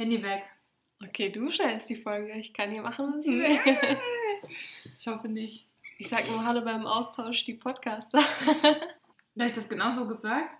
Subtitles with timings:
[0.00, 0.44] Handy weg.
[1.04, 2.32] Okay, du stellst die Folge.
[2.32, 3.58] Ich kann hier machen, was ich will.
[4.98, 5.66] Ich hoffe nicht.
[5.98, 8.18] Ich sag nur Hallo beim Austausch, die Podcaster.
[8.62, 8.80] Habe
[9.36, 10.56] ich das genau so gesagt?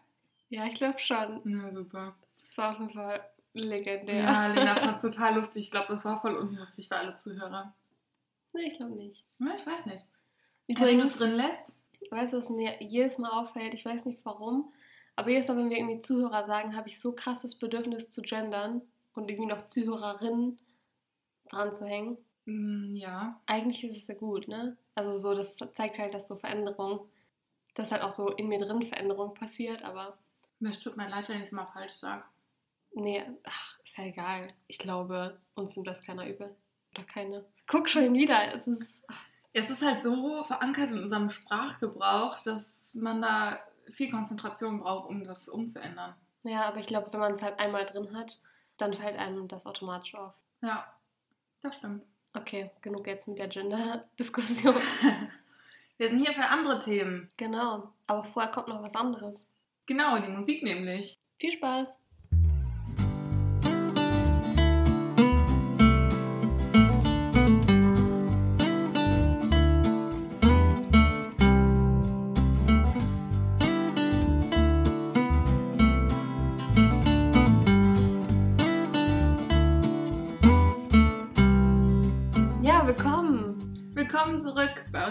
[0.51, 1.41] ja, ich glaube schon.
[1.45, 2.15] Na super.
[2.43, 3.25] Das war auf jeden Fall
[3.55, 4.25] legendär.
[4.25, 5.65] Ja, Lena fand es total lustig.
[5.65, 7.75] Ich glaube, das war voll unlustig für alle Zuhörer.
[8.53, 9.25] Nee, ich glaube nicht.
[9.39, 10.05] Na, ich weiß nicht.
[10.67, 11.75] Wenn du es drin lässt.
[12.11, 13.73] weißt du, was mir jedes Mal auffällt?
[13.73, 14.71] Ich weiß nicht warum,
[15.17, 18.83] aber jedes Mal, wenn wir irgendwie Zuhörer sagen, habe ich so krasses Bedürfnis zu gendern
[19.15, 20.59] und irgendwie noch Zuhörerinnen
[21.51, 22.19] dran zu hängen.
[22.45, 23.41] Mm, ja.
[23.47, 24.77] Eigentlich ist es ja gut, ne?
[24.95, 27.09] Also so, das zeigt halt, dass so Veränderung,
[27.75, 30.19] dass halt auch so in mir drin Veränderung passiert, aber
[30.59, 32.25] Mir tut mir leid, wenn ich es mal falsch sage.
[32.95, 34.49] nee, ach, ist ja egal.
[34.67, 36.55] Ich glaube, uns nimmt das keiner übel.
[36.95, 37.45] Oder keine.
[37.67, 39.03] Guck schon wieder, es ist.
[39.53, 43.59] Es ist halt so verankert in unserem Sprachgebrauch, dass man da
[43.93, 46.15] viel Konzentration braucht, um das umzuändern.
[46.45, 48.41] Ja, aber ich glaube, wenn man es halt einmal drin hat,
[48.81, 50.35] dann fällt einem das automatisch auf.
[50.63, 50.93] Ja,
[51.63, 52.05] das stimmt.
[52.35, 54.77] Okay, genug jetzt mit der Gender-Diskussion.
[55.99, 57.31] Wir sind hier für andere Themen.
[57.37, 59.51] genau, aber vorher kommt noch was anderes.
[59.87, 61.19] Genau, die Musik nämlich.
[61.39, 62.00] Viel Spaß!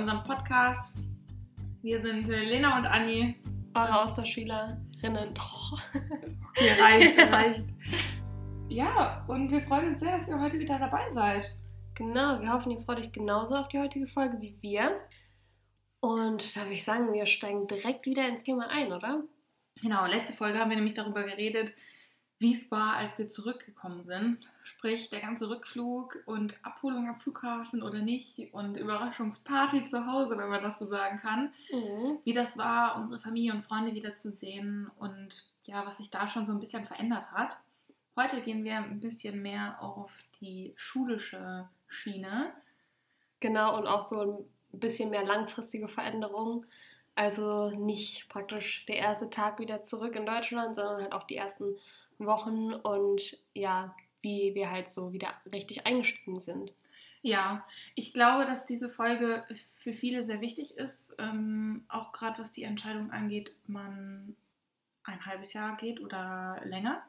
[0.09, 0.91] Unserem Podcast.
[1.83, 3.35] Wir sind äh, Lena und Anni.
[3.75, 4.79] Eure Austauschschülerinnen.
[6.55, 7.65] Hier reicht, reicht.
[8.69, 11.55] Ja, und wir freuen uns sehr, dass ihr heute wieder dabei seid.
[11.93, 14.99] Genau, wir hoffen, ihr freut euch genauso auf die heutige Folge wie wir.
[15.99, 19.21] Und da würde ich sagen, wir steigen direkt wieder ins Thema ein, oder?
[19.79, 21.71] Genau, letzte Folge haben wir nämlich darüber geredet,
[22.39, 24.39] wie es war, als wir zurückgekommen sind.
[24.63, 30.49] Sprich, der ganze Rückflug und Abholung am Flughafen oder nicht und Überraschungsparty zu Hause, wenn
[30.49, 31.53] man das so sagen kann.
[31.71, 32.19] Mhm.
[32.23, 36.53] Wie das war, unsere Familie und Freunde wiederzusehen und ja, was sich da schon so
[36.53, 37.57] ein bisschen verändert hat.
[38.15, 42.53] Heute gehen wir ein bisschen mehr auf die schulische Schiene.
[43.41, 46.65] Genau, und auch so ein bisschen mehr langfristige Veränderungen.
[47.15, 51.75] Also nicht praktisch der erste Tag wieder zurück in Deutschland, sondern halt auch die ersten
[52.19, 56.73] Wochen und ja, wie wir halt so wieder richtig eingestiegen sind.
[57.21, 57.65] Ja,
[57.95, 59.45] ich glaube, dass diese Folge
[59.77, 64.35] für viele sehr wichtig ist, ähm, auch gerade was die Entscheidung angeht, ob man
[65.03, 67.03] ein halbes Jahr geht oder länger,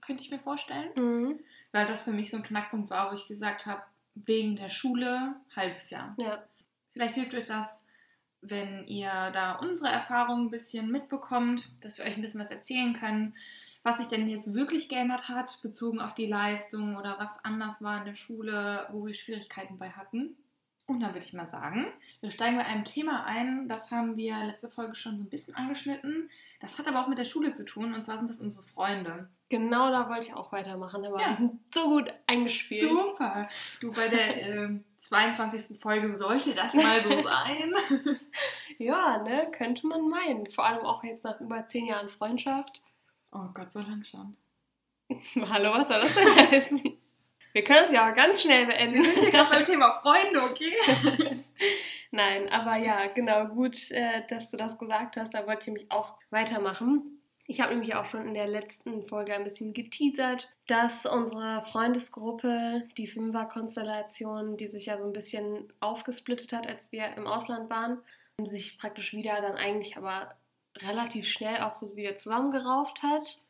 [0.00, 0.90] könnte ich mir vorstellen.
[0.96, 1.40] Mhm.
[1.72, 3.82] Weil das für mich so ein Knackpunkt war, wo ich gesagt habe,
[4.14, 6.14] wegen der Schule halbes Jahr.
[6.18, 6.42] Ja,
[6.98, 7.66] Vielleicht hilft euch das,
[8.40, 12.92] wenn ihr da unsere Erfahrungen ein bisschen mitbekommt, dass wir euch ein bisschen was erzählen
[12.92, 13.36] können,
[13.88, 17.98] was sich denn jetzt wirklich geändert hat, bezogen auf die Leistung oder was anders war
[18.00, 20.36] in der Schule, wo wir Schwierigkeiten bei hatten.
[20.86, 21.86] Und dann würde ich mal sagen,
[22.20, 25.54] wir steigen bei einem Thema ein, das haben wir letzte Folge schon so ein bisschen
[25.54, 26.30] angeschnitten.
[26.60, 29.28] Das hat aber auch mit der Schule zu tun, und zwar sind das unsere Freunde.
[29.50, 31.30] genau da wollte ich auch weitermachen, aber Ja.
[31.30, 32.90] wir sind so gut eingespielt.
[32.90, 33.48] Super!
[33.80, 35.78] Du, bei der ähm, 22.
[35.80, 37.72] Folge sollte das mal so sein.
[38.80, 40.46] Ja, ne, könnte man meinen.
[40.52, 42.80] Vor allem auch jetzt nach über zehn Jahren Freundschaft.
[43.32, 44.36] Oh Gott, so lang schon.
[45.50, 46.98] Hallo, was soll das denn heißen?
[47.52, 49.02] Wir können es ja auch ganz schnell Wir beenden.
[49.02, 50.74] sind hier gerade beim Thema Freunde, okay?
[52.10, 55.34] Nein, aber ja, genau, gut, äh, dass du das gesagt hast.
[55.34, 57.20] Da wollte ich nämlich auch weitermachen.
[57.46, 62.82] Ich habe nämlich auch schon in der letzten Folge ein bisschen geteasert, dass unsere Freundesgruppe,
[62.98, 67.98] die Fünfer-Konstellation, die sich ja so ein bisschen aufgesplittet hat, als wir im Ausland waren,
[68.44, 70.34] sich praktisch wieder dann eigentlich aber
[70.82, 73.40] relativ schnell auch so wieder zusammengerauft hat.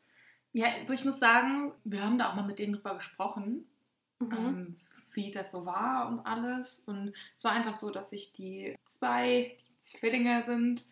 [0.53, 3.65] Ja, also ich muss sagen, wir haben da auch mal mit denen drüber gesprochen,
[4.19, 4.33] Mhm.
[4.33, 4.75] ähm,
[5.13, 6.83] wie das so war und alles.
[6.85, 10.85] Und es war einfach so, dass sich die zwei, die Zwillinge sind,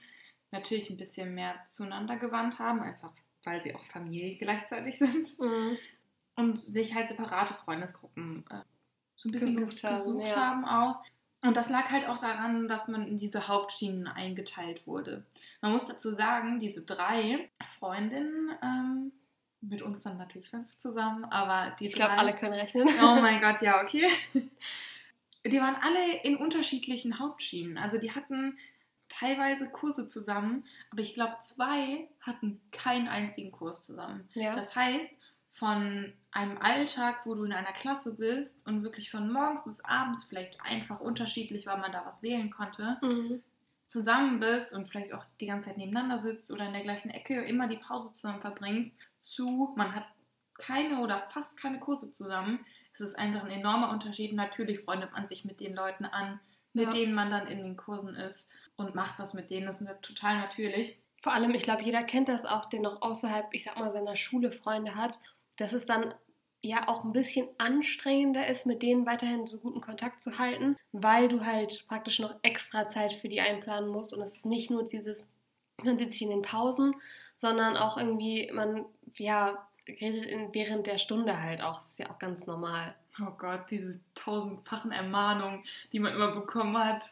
[0.51, 3.11] natürlich ein bisschen mehr zueinander gewandt haben, einfach
[3.43, 5.39] weil sie auch Familie gleichzeitig sind.
[5.39, 5.77] Mhm.
[6.35, 8.61] Und sich halt separate Freundesgruppen äh,
[9.15, 10.35] so ein bisschen Gesucht gesucht, haben, ja.
[10.35, 11.03] haben auch.
[11.41, 15.23] Und das lag halt auch daran, dass man in diese Hauptschienen eingeteilt wurde.
[15.61, 19.11] Man muss dazu sagen, diese drei Freundinnen, ähm,
[19.61, 22.87] mit uns dann natürlich fünf zusammen, aber die Ich glaube, drei, alle können rechnen.
[23.01, 24.07] Oh mein Gott, ja, okay.
[24.33, 27.77] Die waren alle in unterschiedlichen Hauptschienen.
[27.77, 28.57] Also die hatten
[29.09, 34.27] teilweise Kurse zusammen, aber ich glaube, zwei hatten keinen einzigen Kurs zusammen.
[34.33, 34.55] Ja.
[34.55, 35.11] Das heißt,
[35.51, 40.23] von einem Alltag, wo du in einer Klasse bist und wirklich von morgens bis abends
[40.25, 43.41] vielleicht einfach unterschiedlich, weil man da was wählen konnte, Mhm.
[43.87, 47.41] zusammen bist und vielleicht auch die ganze Zeit nebeneinander sitzt oder in der gleichen Ecke
[47.43, 50.05] immer die Pause zusammen verbringst, zu, man hat
[50.55, 52.65] keine oder fast keine Kurse zusammen.
[52.93, 54.33] Es ist einfach ein enormer Unterschied.
[54.33, 56.39] Natürlich freundet man sich mit den Leuten an,
[56.73, 56.91] mit Ja.
[56.91, 59.67] denen man dann in den Kursen ist und macht was mit denen.
[59.67, 60.99] Das ist total natürlich.
[61.21, 64.15] Vor allem, ich glaube, jeder kennt das auch, der noch außerhalb, ich sag mal, seiner
[64.15, 65.17] Schule Freunde hat,
[65.57, 66.13] dass es dann
[66.61, 71.27] ja auch ein bisschen anstrengender ist, mit denen weiterhin so guten Kontakt zu halten, weil
[71.27, 74.87] du halt praktisch noch extra Zeit für die einplanen musst und es ist nicht nur
[74.87, 75.29] dieses,
[75.83, 76.95] man sitzt hier in den Pausen,
[77.39, 81.77] sondern auch irgendwie, man, ja, redet in, während der Stunde halt auch.
[81.77, 82.95] Das ist ja auch ganz normal.
[83.19, 87.05] Oh Gott, diese tausendfachen Ermahnungen, die man immer bekommen hat.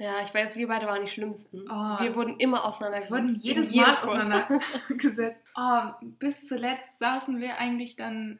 [0.00, 1.60] Ja, ich weiß, wir beide waren die Schlimmsten.
[1.70, 2.00] Oh.
[2.02, 3.12] Wir wurden immer Wir auseinandergesetzt.
[3.12, 5.40] wurden in jedes Mal auseinandergesetzt.
[5.56, 8.38] Oh, bis zuletzt saßen wir eigentlich dann,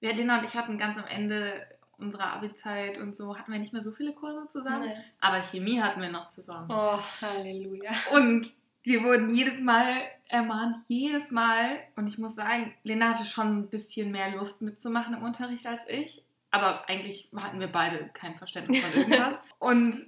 [0.00, 1.66] ja, Lena und ich hatten ganz am Ende
[1.98, 4.88] unserer Abi-Zeit und so, hatten wir nicht mehr so viele Kurse zusammen.
[4.88, 4.94] Nee.
[5.20, 6.68] Aber Chemie hatten wir noch zusammen.
[6.70, 7.90] Oh, Halleluja.
[8.12, 8.50] Und
[8.82, 11.80] wir wurden jedes Mal ermahnt, jedes Mal.
[11.96, 15.82] Und ich muss sagen, Lena hatte schon ein bisschen mehr Lust mitzumachen im Unterricht als
[15.86, 16.24] ich.
[16.50, 19.38] Aber eigentlich hatten wir beide kein Verständnis von irgendwas.
[19.58, 19.98] Und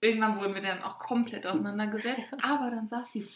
[0.00, 2.34] irgendwann wurden wir dann auch komplett auseinandergesetzt.
[2.42, 3.26] Aber dann saß sie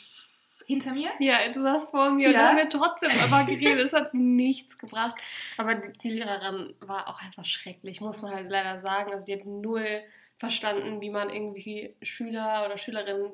[0.67, 1.11] hinter mir.
[1.19, 2.49] Ja, du saßt vor mir und Ja.
[2.49, 3.81] haben wir trotzdem aber geredet.
[3.85, 5.17] Es hat nichts gebracht.
[5.57, 9.13] Aber die die Lehrerin war auch einfach schrecklich, muss man halt leider sagen.
[9.13, 10.03] Also die hat null
[10.39, 13.33] verstanden, wie man irgendwie Schüler oder Schülerinnen,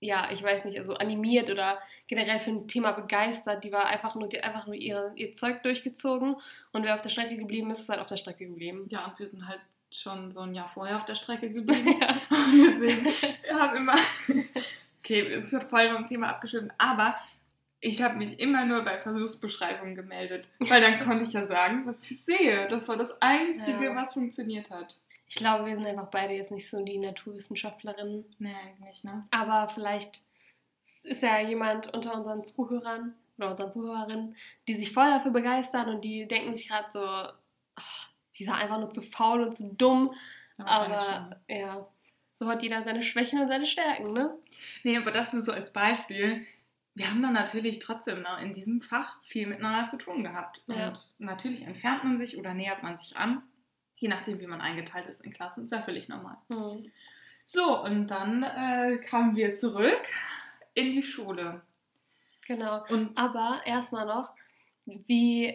[0.00, 3.62] ja, ich weiß nicht, also animiert oder generell für ein Thema begeistert.
[3.62, 6.34] Die war einfach nur, die hat einfach nur ihr, ihr Zeug durchgezogen
[6.72, 8.86] und wer auf der Strecke geblieben ist, ist halt auf der Strecke geblieben.
[8.90, 9.60] Ja, und wir sind halt
[9.90, 11.96] schon so ein Jahr vorher auf der Strecke geblieben.
[12.00, 12.08] Ja.
[12.30, 13.94] Und deswegen wir haben immer.
[15.00, 17.14] Okay, es ist voll vom Thema abgeschnitten, aber
[17.78, 20.48] ich habe mich immer nur bei Versuchsbeschreibungen gemeldet.
[20.58, 22.66] Weil dann konnte ich ja sagen, was ich sehe.
[22.66, 23.94] Das war das Einzige, Ja.
[23.94, 24.98] was funktioniert hat.
[25.28, 28.24] Ich glaube, wir sind einfach beide jetzt nicht so die Naturwissenschaftlerinnen.
[28.40, 29.24] Nee, eigentlich nicht, ne?
[29.30, 30.22] Aber vielleicht
[31.04, 34.34] ist ja jemand unter unseren Zuhörern oder unseren Zuhörerinnen,
[34.66, 37.00] die sich voll dafür begeistern und die denken sich gerade so,
[37.76, 38.05] ach,
[38.38, 40.14] die sind einfach nur zu faul und zu dumm.
[40.58, 41.86] Ja, Aber ja,
[42.34, 44.36] so hat jeder seine Schwächen und seine Stärken, ne?
[44.82, 46.46] Nee, aber das nur so als Beispiel.
[46.94, 50.62] Wir haben dann natürlich trotzdem in diesem Fach viel miteinander zu tun gehabt.
[50.66, 50.88] Ja.
[50.88, 53.42] Und natürlich entfernt man sich oder nähert man sich an.
[53.96, 56.36] Je nachdem, wie man eingeteilt ist in Klassen, ist ja völlig normal.
[56.48, 56.90] Hm.
[57.44, 60.02] So, und dann äh, kamen wir zurück
[60.74, 61.62] in die Schule.
[62.46, 62.84] Genau.
[62.88, 64.34] Und Aber erstmal noch,
[64.86, 65.54] wie,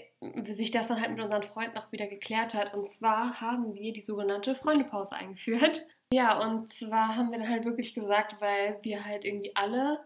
[0.49, 2.73] sich das dann halt mit unseren Freunden auch wieder geklärt hat.
[2.73, 5.85] Und zwar haben wir die sogenannte Freundepause eingeführt.
[6.13, 10.03] Ja, und zwar haben wir dann halt wirklich gesagt, weil wir halt irgendwie alle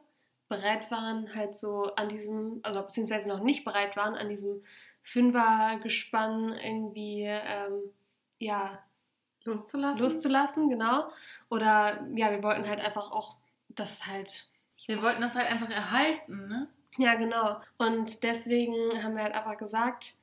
[0.47, 4.63] bereit waren, halt so an diesem, also beziehungsweise noch nicht bereit waren, an diesem
[5.01, 7.91] Fünfergespann irgendwie, ähm,
[8.37, 8.77] ja,
[9.45, 9.99] loszulassen.
[9.99, 11.09] loszulassen, genau.
[11.49, 13.37] Oder ja, wir wollten halt einfach auch
[13.69, 14.47] das halt
[14.85, 16.67] Wir wollten das halt einfach erhalten, ne?
[16.97, 17.61] Ja, genau.
[17.77, 20.13] Und deswegen haben wir halt einfach gesagt,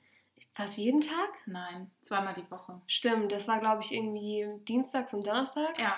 [0.54, 1.30] fast jeden Tag?
[1.46, 2.80] Nein, zweimal die Woche.
[2.86, 5.78] Stimmt, das war, glaube ich, irgendwie dienstags und donnerstags.
[5.78, 5.96] Ja,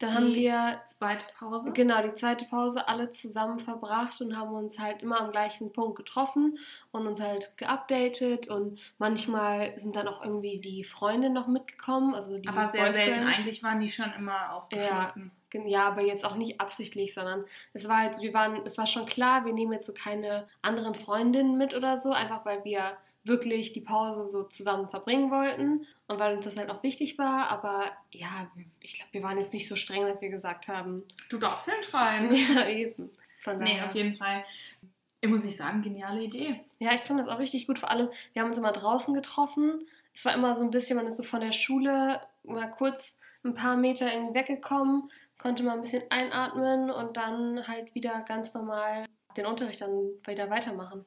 [0.00, 1.72] Dann die- haben wir zweite Pause.
[1.72, 5.96] genau die zweite Pause alle zusammen verbracht und haben uns halt immer am gleichen Punkt
[5.96, 6.58] getroffen
[6.90, 8.48] und uns halt geupdatet.
[8.48, 12.14] Und manchmal sind dann auch irgendwie die Freunde noch mitgekommen.
[12.14, 13.26] Also die Aber sehr selten.
[13.26, 15.30] Eigentlich waren die schon immer ausgeschlossen.
[15.50, 18.86] Gen- Ja, aber jetzt auch nicht absichtlich, sondern es war halt, wir waren, es war
[18.86, 22.96] schon klar, wir nehmen jetzt so keine anderen Freundinnen mit oder so, einfach weil wir
[23.24, 27.48] wirklich die Pause so zusammen verbringen wollten und weil uns das halt auch wichtig war.
[27.50, 28.50] Aber ja,
[28.80, 31.02] ich glaube, wir waren jetzt nicht so streng, dass wir gesagt haben.
[31.28, 32.34] Du darfst hinschreien.
[32.54, 33.10] Ja, eben.
[33.44, 33.86] Von Nee, daher.
[33.86, 34.44] auf jeden Fall.
[35.22, 36.60] Ich muss ich sagen, geniale Idee.
[36.78, 37.78] Ja, ich fand das auch richtig gut.
[37.78, 39.86] Vor allem, wir haben uns immer draußen getroffen.
[40.14, 43.54] Es war immer so ein bisschen, man ist so von der Schule mal kurz ein
[43.54, 49.06] paar Meter irgendwie weggekommen, konnte mal ein bisschen einatmen und dann halt wieder ganz normal
[49.36, 51.04] den Unterricht dann wieder weitermachen.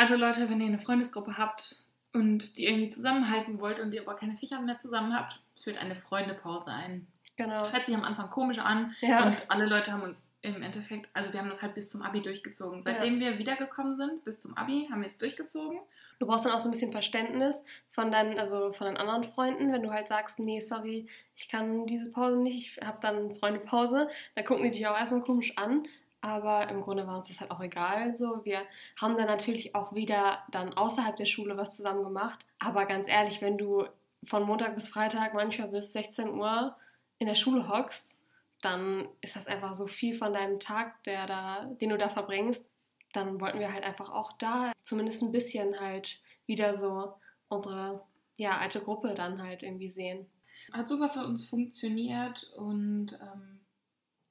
[0.00, 1.76] Also Leute, wenn ihr eine Freundesgruppe habt
[2.14, 5.94] und die irgendwie zusammenhalten wollt und ihr aber keine Fächer mehr zusammen habt, führt eine
[5.94, 7.06] Freundepause ein.
[7.36, 7.70] Genau.
[7.70, 9.26] Hört sich am Anfang komisch an Ja.
[9.26, 12.22] und alle Leute haben uns im Endeffekt, also wir haben das halt bis zum Abi
[12.22, 12.80] durchgezogen.
[12.80, 15.80] Seitdem wir wiedergekommen sind, bis zum Abi, haben wir es durchgezogen.
[16.18, 19.70] Du brauchst dann auch so ein bisschen Verständnis von deinen, also von deinen anderen Freunden,
[19.70, 24.08] wenn du halt sagst, nee, sorry, ich kann diese Pause nicht, ich habe dann Freundepause,
[24.34, 25.86] dann gucken die dich auch erstmal komisch an.
[26.22, 28.14] Aber im Grunde war uns das halt auch egal.
[28.14, 28.62] So, wir
[29.00, 32.44] haben dann natürlich auch wieder dann außerhalb der Schule was zusammen gemacht.
[32.58, 33.86] Aber ganz ehrlich, wenn du
[34.24, 36.76] von Montag bis Freitag manchmal bis 16 Uhr
[37.18, 38.18] in der Schule hockst,
[38.60, 42.66] dann ist das einfach so viel von deinem Tag, der da, den du da verbringst.
[43.12, 47.14] Dann wollten wir halt einfach auch da zumindest ein bisschen halt wieder so
[47.48, 48.02] unsere
[48.36, 50.26] ja, alte Gruppe dann halt irgendwie sehen.
[50.72, 53.59] Hat super für uns funktioniert und ähm,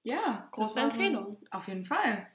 [0.03, 1.37] ja, Große Empfehlung.
[1.51, 2.27] Auf jeden Fall.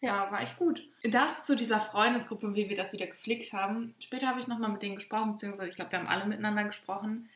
[0.00, 0.82] Ja, war, war echt gut.
[1.02, 3.94] Das zu dieser Freundesgruppe, wie wir das wieder geflickt haben.
[3.98, 7.28] Später habe ich nochmal mit denen gesprochen, beziehungsweise ich glaube, wir haben alle miteinander gesprochen.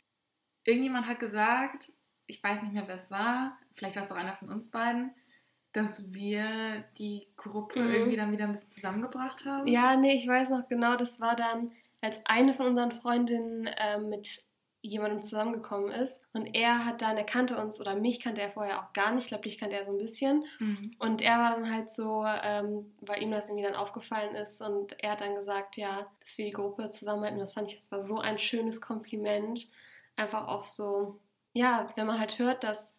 [0.64, 1.92] Irgendjemand hat gesagt,
[2.26, 5.10] ich weiß nicht mehr, wer es war, vielleicht war es auch einer von uns beiden,
[5.72, 7.94] dass wir die Gruppe Mhm.
[7.94, 9.66] irgendwie dann wieder ein bisschen zusammengebracht haben.
[9.66, 14.08] Ja, nee, ich weiß noch genau, das war dann, als eine von unseren Freundinnen ähm,
[14.08, 14.42] mit
[14.82, 16.20] jemandem zusammengekommen ist.
[16.32, 19.24] Und er hat dann, er kannte uns, oder mich kannte er vorher auch gar nicht,
[19.24, 20.44] ich glaube, dich kannte er so ein bisschen.
[20.58, 20.90] Mhm.
[20.98, 24.92] Und er war dann halt so, ähm, weil ihm das irgendwie dann aufgefallen ist und
[25.02, 27.38] er hat dann gesagt, ja, dass wir die Gruppe zusammenhalten.
[27.38, 29.68] Das fand ich, das war so ein schönes Kompliment.
[30.16, 31.20] Einfach auch so,
[31.52, 32.96] ja, wenn man halt hört, dass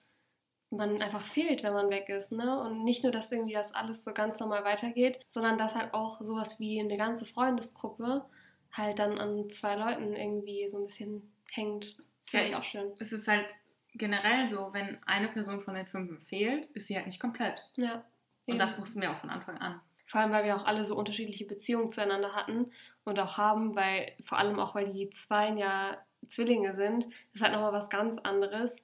[0.69, 2.59] man einfach fehlt, wenn man weg ist, ne?
[2.61, 6.19] Und nicht nur, dass irgendwie das alles so ganz normal weitergeht, sondern dass halt auch
[6.21, 8.25] sowas wie eine ganze Freundesgruppe
[8.71, 11.97] halt dann an zwei Leuten irgendwie so ein bisschen hängt.
[12.23, 12.91] Das Ja, ich auch schön.
[12.99, 13.53] Es ist halt
[13.93, 17.63] generell so, wenn eine Person von den fünf fehlt, ist sie halt nicht komplett.
[17.75, 18.03] Ja.
[18.45, 18.59] Und eben.
[18.59, 19.79] das wussten wir auch von Anfang an.
[20.07, 22.71] Vor allem, weil wir auch alle so unterschiedliche Beziehungen zueinander hatten
[23.03, 27.41] und auch haben, weil vor allem auch, weil die Zweien ja Zwillinge sind, das ist
[27.41, 28.83] halt nochmal was ganz anderes.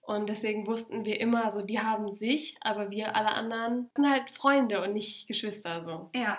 [0.00, 4.30] Und deswegen wussten wir immer, so die haben sich, aber wir alle anderen sind halt
[4.30, 5.82] Freunde und nicht Geschwister.
[5.82, 6.10] So.
[6.14, 6.38] Ja.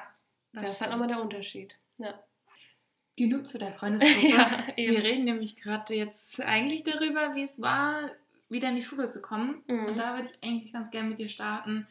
[0.54, 1.76] Das, ist halt nochmal der Unterschied.
[1.98, 2.14] Ja.
[3.18, 4.28] Genug zu der Freundesgruppe.
[4.30, 8.12] Ja, wir reden nämlich gerade jetzt eigentlich darüber, wie es war,
[8.48, 9.64] wieder in die Schule zu kommen.
[9.68, 9.88] Mhm.
[9.88, 11.88] Und da würde ich eigentlich ganz gerne mit dir starten,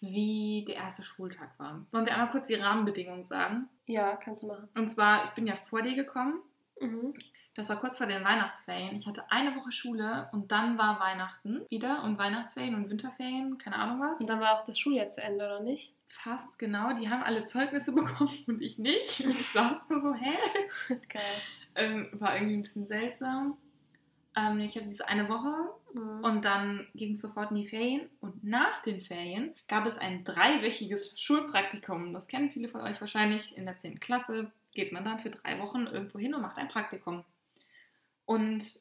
[0.00, 1.86] wie der erste Schultag war.
[1.90, 3.68] Wollen wir einmal kurz die Rahmenbedingungen sagen?
[3.86, 4.68] Ja, kannst du machen.
[4.76, 6.40] Und zwar, ich bin ja vor dir gekommen.
[6.80, 7.14] Mhm.
[7.54, 8.96] Das war kurz vor den Weihnachtsferien.
[8.96, 13.76] Ich hatte eine Woche Schule und dann war Weihnachten wieder und Weihnachtsferien und Winterferien, keine
[13.76, 14.20] Ahnung was.
[14.20, 15.92] Und dann war auch das Schuljahr zu Ende, oder nicht?
[16.08, 16.94] Fast genau.
[16.94, 19.20] Die haben alle Zeugnisse bekommen und ich nicht.
[19.24, 20.36] Und ich saß da so, hä?
[21.08, 21.22] Geil.
[21.74, 23.56] Ähm, war irgendwie ein bisschen seltsam.
[24.36, 26.24] Ähm, ich hatte diese eine Woche Mhm.
[26.24, 28.08] und dann ging es sofort in die Ferien.
[28.20, 32.12] Und nach den Ferien gab es ein dreiwöchiges Schulpraktikum.
[32.12, 33.56] Das kennen viele von euch wahrscheinlich.
[33.56, 34.00] In der 10.
[34.00, 37.24] Klasse geht man dann für drei Wochen irgendwo hin und macht ein Praktikum.
[38.26, 38.80] Und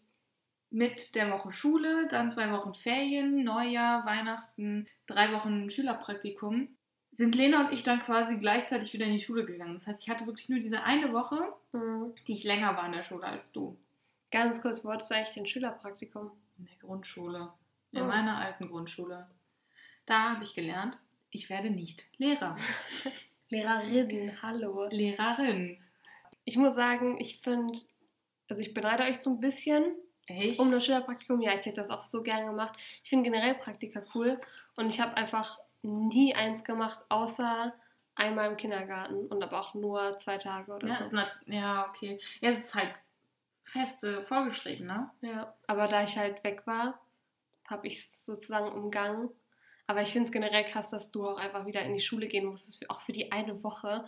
[0.69, 6.67] mit der Woche Schule, dann zwei Wochen Ferien, Neujahr, Weihnachten, drei Wochen Schülerpraktikum,
[7.11, 9.73] sind Lena und ich dann quasi gleichzeitig wieder in die Schule gegangen.
[9.73, 12.13] Das heißt, ich hatte wirklich nur diese eine Woche, Mhm.
[12.27, 13.77] die ich länger war in der Schule als du.
[14.31, 16.31] Ganz kurz, wo hattest du eigentlich den Schülerpraktikum?
[16.57, 17.51] In der Grundschule.
[17.91, 18.05] In Oh.
[18.05, 19.27] meiner alten Grundschule.
[20.05, 20.97] Da habe ich gelernt,
[21.31, 22.57] ich werde nicht Lehrer.
[23.49, 24.87] Lehrerinnen, hallo.
[24.89, 25.77] Lehrerin.
[26.45, 27.77] Ich muss sagen, ich finde,
[28.49, 29.95] also ich beneide euch so ein bisschen
[30.27, 30.59] Echt?
[30.59, 31.41] um das Schülerpraktikum.
[31.41, 32.77] Ja, ich hätte das auch so gern gemacht.
[33.03, 34.39] Ich finde generell Praktika cool
[34.75, 37.73] und ich habe einfach nie eins gemacht, außer
[38.15, 41.15] einmal im Kindergarten und aber auch nur zwei Tage oder ja, so.
[41.15, 42.19] not, ja, okay.
[42.41, 42.93] Ja, es ist halt
[43.63, 45.09] feste vorgeschrieben, ne?
[45.21, 46.99] Ja, aber da ich halt weg war,
[47.67, 49.29] habe ich es sozusagen umgangen.
[49.87, 52.45] Aber ich finde es generell krass, dass du auch einfach wieder in die Schule gehen
[52.45, 54.07] musstest, auch für die eine Woche.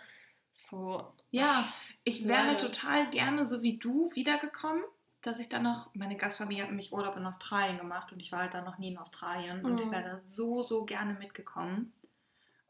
[0.53, 1.71] So, Ja,
[2.03, 4.83] ich wäre halt total gerne so wie du wiedergekommen,
[5.21, 8.39] dass ich dann noch, meine Gastfamilie hat nämlich Urlaub in Australien gemacht und ich war
[8.39, 9.91] halt dann noch nie in Australien und ich Mhm.
[9.91, 11.93] wäre da so, so gerne mitgekommen.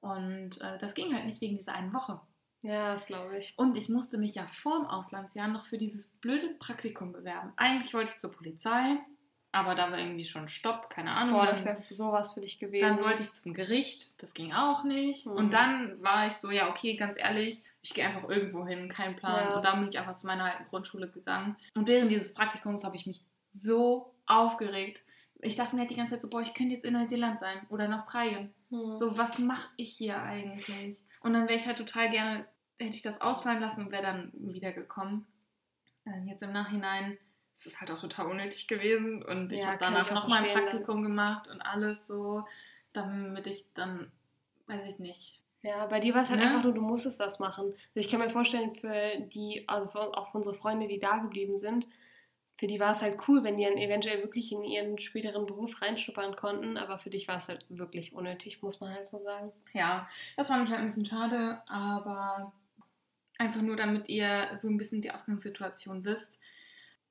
[0.01, 2.21] Und äh, das ging halt nicht wegen dieser einen Woche.
[2.61, 3.53] ja, das glaube ich.
[3.57, 7.53] Und ich musste mich ja vorm Auslandsjahr noch für dieses blöde Praktikum bewerben.
[7.55, 8.97] Eigentlich wollte ich zur Polizei,
[9.51, 11.35] aber da war irgendwie schon Stopp, keine Ahnung.
[11.35, 12.81] Boah, das wäre sowas für dich gewesen.
[12.97, 15.25] dann wollte ich zum Gericht, das ging auch nicht.
[15.25, 15.31] Mhm.
[15.33, 19.15] Und dann war ich so, ja, okay, ganz ehrlich, ich gehe einfach irgendwo hin, kein
[19.15, 19.49] Plan.
[19.49, 19.55] Ja.
[19.55, 21.55] Und dann bin ich einfach zu meiner alten Grundschule gegangen.
[21.75, 25.03] Und während dieses Praktikums habe ich mich so aufgeregt.
[25.41, 27.65] Ich dachte mir halt die ganze Zeit so, boah, ich könnte jetzt in Neuseeland sein
[27.69, 28.53] oder in Australien.
[28.69, 28.97] Hm.
[28.97, 31.01] So, was mache ich hier eigentlich?
[31.21, 32.45] Und dann wäre ich halt total gerne,
[32.77, 35.25] hätte ich das ausfallen lassen und wäre dann wiedergekommen.
[36.05, 37.17] Äh, Jetzt im Nachhinein
[37.55, 40.69] ist es halt auch total unnötig gewesen und ich Ja, habe danach nochmal ein verstehen,
[40.69, 42.45] Praktikum gemacht und alles so,
[42.93, 44.11] damit ich dann,
[44.67, 45.41] weiß ich nicht.
[45.61, 46.47] Ja, bei dir war es halt Ne?
[46.47, 47.65] einfach nur, du musstest das machen.
[47.65, 51.17] Also ich kann mir vorstellen, für die, also für, auch für unsere Freunde, die da
[51.17, 51.87] geblieben sind,
[52.57, 55.81] für die war es halt cool, wenn die dann eventuell wirklich in ihren späteren Beruf
[55.81, 59.51] reinschnuppern konnten, aber für dich war es halt wirklich unnötig, muss man halt so sagen.
[59.73, 62.51] Ja, das fand ich halt ein bisschen schade, aber
[63.37, 66.39] einfach nur, damit ihr so ein bisschen die Ausgangssituation wisst.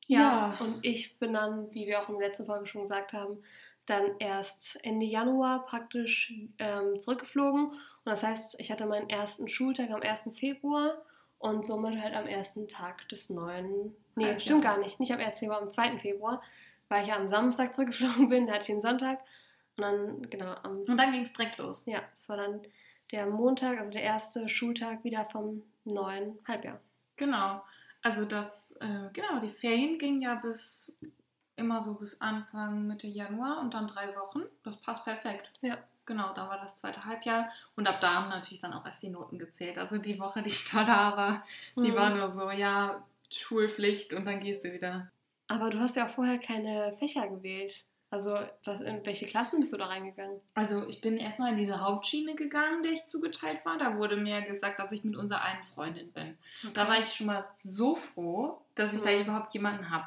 [0.07, 3.43] Ja, und ich bin dann, wie wir auch in der letzten Folge schon gesagt haben,
[3.87, 7.71] dann erst Ende Januar praktisch ähm, zurückgeflogen.
[8.09, 10.31] Und das heißt, ich hatte meinen ersten Schultag am 1.
[10.35, 11.03] Februar
[11.37, 13.95] und somit halt am ersten Tag des neuen.
[14.15, 14.43] Nee, Halbjahres.
[14.45, 14.99] stimmt gar nicht.
[14.99, 15.41] Nicht am 1.
[15.41, 15.99] Februar, am 2.
[15.99, 16.43] Februar,
[16.88, 19.19] weil ich ja am Samstag zurückgeflogen bin, da hatte ich den Sonntag.
[19.77, 20.79] Und dann, genau, am.
[20.85, 21.85] Und dann ging es direkt los.
[21.85, 22.62] Ja, es war dann
[23.12, 26.81] der Montag, also der erste Schultag wieder vom neuen Halbjahr.
[27.17, 27.62] Genau.
[28.00, 30.97] Also das, äh, genau, die Ferien gingen ja bis
[31.57, 34.45] immer so bis Anfang Mitte Januar und dann drei Wochen.
[34.65, 35.53] Das passt perfekt.
[35.61, 35.77] Ja.
[36.09, 37.49] Genau, da war das zweite Halbjahr.
[37.77, 39.79] Und ab da haben natürlich dann auch erst die Noten gezählt.
[39.79, 40.87] Also die Woche, die ich da
[41.17, 41.45] war,
[41.77, 41.95] die Mhm.
[41.95, 45.11] war nur so, ja, Schulpflicht und dann gehst du wieder.
[45.47, 47.85] Aber du hast ja auch vorher keine Fächer gewählt.
[48.11, 50.41] Also, was, in welche Klassen bist du da reingegangen?
[50.55, 53.77] Also ich bin erstmal in diese Hauptschiene gegangen, der ich zugeteilt war.
[53.77, 56.38] Da wurde mir gesagt, dass ich mit unserer einen Freundin bin.
[56.73, 59.21] Da war ich schon mal so froh, dass ich da Mhm.
[59.25, 60.07] überhaupt jemanden habe.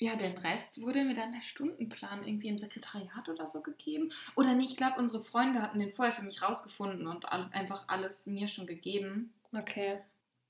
[0.00, 4.12] Ja, den Rest wurde mir dann der Stundenplan irgendwie im Sekretariat oder so gegeben.
[4.36, 8.26] Oder nicht, ich glaube, unsere Freunde hatten den vorher für mich rausgefunden und einfach alles
[8.26, 9.34] mir schon gegeben.
[9.52, 9.98] Okay.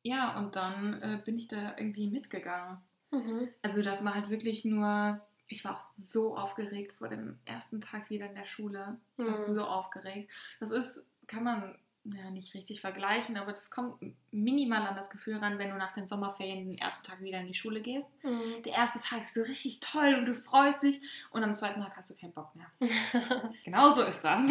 [0.02, 2.78] Ja, und dann äh, bin ich da irgendwie mitgegangen.
[3.10, 3.48] Mhm.
[3.62, 8.10] Also das war halt wirklich nur, ich war auch so aufgeregt vor dem ersten Tag
[8.10, 8.98] wieder in der Schule.
[9.16, 9.54] Ich war Mhm.
[9.54, 10.30] so aufgeregt.
[10.60, 11.78] Das ist, kann man
[12.16, 13.96] ja nicht richtig vergleichen, aber das kommt
[14.30, 17.46] minimal an das Gefühl ran, wenn du nach den Sommerferien den ersten Tag wieder in
[17.46, 18.08] die Schule gehst.
[18.22, 18.62] Mhm.
[18.64, 21.00] Der erste Tag ist so richtig toll und du freust dich
[21.30, 22.70] und am zweiten Tag hast du keinen Bock mehr.
[23.64, 24.42] Genau so ist das.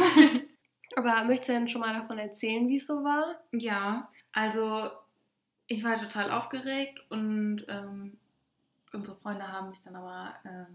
[0.95, 3.35] Aber möchtest du denn schon mal davon erzählen, wie es so war?
[3.51, 4.89] ja, also
[5.67, 8.17] ich war total aufgeregt und ähm,
[8.93, 10.65] unsere Freunde haben mich dann aber, äh,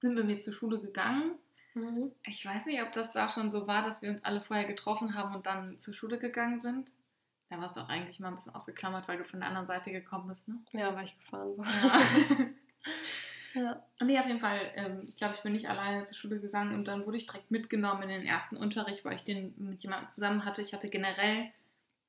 [0.00, 1.32] sind mit mir zur Schule gegangen.
[1.74, 2.12] Mhm.
[2.24, 5.14] Ich weiß nicht, ob das da schon so war, dass wir uns alle vorher getroffen
[5.14, 6.92] haben und dann zur Schule gegangen sind.
[7.48, 9.92] Da warst du auch eigentlich mal ein bisschen ausgeklammert, weil du von der anderen Seite
[9.92, 10.58] gekommen bist, ne?
[10.72, 11.66] Ja, weil ich gefahren war.
[11.66, 12.00] Ja.
[13.54, 13.82] Ja.
[14.02, 16.86] nee, auf jeden Fall, ähm, ich glaube, ich bin nicht alleine zur Schule gegangen und
[16.86, 20.46] dann wurde ich direkt mitgenommen in den ersten Unterricht, weil ich den mit jemandem zusammen
[20.46, 20.62] hatte.
[20.62, 21.50] Ich hatte generell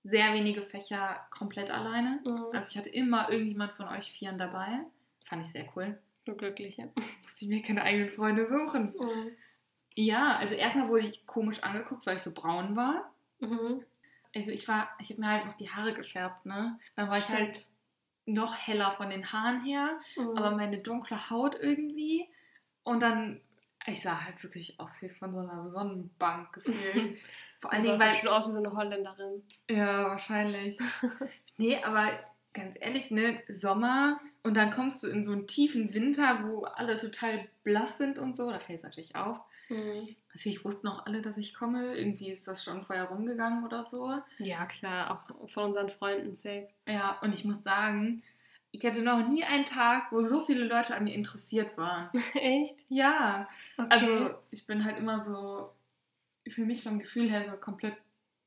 [0.04, 2.22] sehr wenige Fächer komplett alleine.
[2.24, 2.46] Mhm.
[2.54, 4.68] Also ich hatte immer irgendjemand von euch Vieren dabei.
[5.26, 5.98] Fand ich sehr cool.
[6.26, 6.90] Du Glückliche.
[7.24, 8.94] Musste ich mir keine eigenen Freunde suchen.
[8.98, 9.32] Mhm.
[9.96, 13.12] Ja, also erstmal wurde ich komisch angeguckt, weil ich so braun war.
[13.40, 13.84] Mhm.
[14.36, 16.80] Also ich war, ich habe mir halt noch die Haare gefärbt, ne?
[16.96, 17.68] Dann war ich halt
[18.26, 20.38] noch heller von den Haaren her, Mhm.
[20.38, 22.28] aber meine dunkle Haut irgendwie.
[22.84, 23.42] Und dann,
[23.86, 27.20] ich sah halt wirklich aus wie von so einer Sonnenbank gefühlt.
[27.60, 28.16] Vor allen Dingen, weil.
[28.16, 29.44] schon aus wie so eine Holländerin.
[29.70, 30.78] Ja, wahrscheinlich.
[31.58, 32.10] nee, aber
[32.54, 36.98] ganz ehrlich, ne, Sommer und dann kommst du in so einen tiefen Winter, wo alle
[36.98, 39.40] total blass sind und so, da fällt es natürlich auf.
[39.74, 40.16] Mhm.
[40.34, 41.96] Natürlich wussten auch alle, dass ich komme.
[41.96, 44.18] Irgendwie ist das schon vorher rumgegangen oder so.
[44.40, 46.68] Ja, klar, auch von unseren Freunden safe.
[46.88, 48.24] Ja, und ich muss sagen,
[48.72, 52.10] ich hatte noch nie einen Tag, wo so viele Leute an mir interessiert waren.
[52.34, 52.86] Echt?
[52.90, 53.88] Ja, Okay.
[53.90, 55.72] also ich bin halt immer so,
[56.50, 57.96] für mich vom Gefühl her so komplett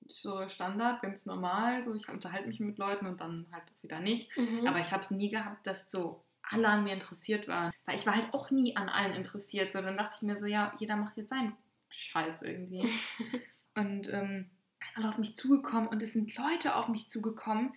[0.08, 1.82] so Standard, ganz normal.
[1.84, 4.36] So, ich unterhalte mich mit Leuten und dann halt wieder nicht.
[4.36, 4.66] mhm.
[4.66, 7.72] Aber ich habe es nie gehabt, dass so alle an mir interessiert waren.
[7.84, 9.72] Weil ich war halt auch nie an allen interessiert.
[9.72, 11.56] So, dann dachte ich mir so, ja, jeder macht jetzt seinen
[11.90, 12.88] Scheiß irgendwie.
[13.74, 14.50] und ähm,
[14.94, 17.72] alle auf mich zugekommen und es sind Leute auf mich zugekommen.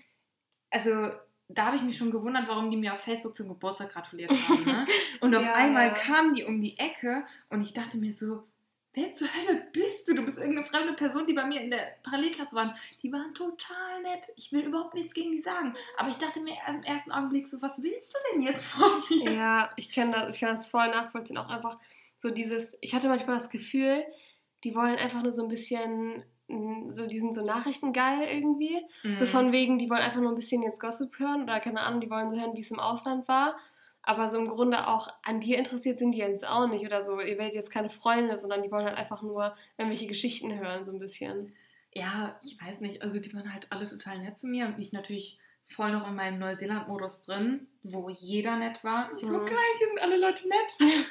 [0.72, 1.12] Also
[1.48, 4.64] da habe ich mich schon gewundert, warum die mir auf Facebook zum Geburtstag gratuliert haben.
[4.66, 4.86] Ne?
[5.22, 5.94] Und auf Ja, einmal ja.
[5.94, 8.48] kamen die um die Ecke und ich dachte mir so,
[8.94, 10.16] wer zur Hölle bist du?
[10.16, 12.76] Du bist irgendeine fremde Person, die bei mir in der Parallelklasse waren.
[13.02, 14.32] Die waren total nett.
[14.36, 15.76] Ich will überhaupt nichts gegen die sagen.
[15.98, 19.32] Aber ich dachte mir im ersten Augenblick so, was willst du denn jetzt von mir?
[19.34, 21.38] Ja, ich kann das, ich kann das voll nachvollziehen.
[21.38, 21.80] Auch einfach
[22.22, 24.04] so dieses, ich hatte manchmal das Gefühl,
[24.64, 28.78] die wollen einfach nur so ein bisschen, mm, so, die sind so nachrichtengeil irgendwie.
[29.04, 29.20] Mhm.
[29.20, 32.02] So von wegen, die wollen einfach nur ein bisschen jetzt Gossip hören oder keine Ahnung,
[32.02, 33.56] die wollen so hören, wie es im Ausland war.
[34.04, 37.20] Aber so im Grunde auch an dir interessiert sind die jetzt auch nicht oder so.
[37.20, 40.92] Ihr werdet jetzt keine Freunde, sondern die wollen halt einfach nur irgendwelche Geschichten hören, so
[40.92, 41.54] ein bisschen.
[41.94, 43.02] Ja, ich weiß nicht.
[43.02, 46.16] Also die waren halt alle total nett zu mir und ich natürlich voll noch in
[46.16, 49.12] meinem Neuseeland-Modus drin, wo jeder nett war.
[49.18, 49.46] Ich so, Mhm.
[49.46, 50.78] geil, hier sind alle Leute nett.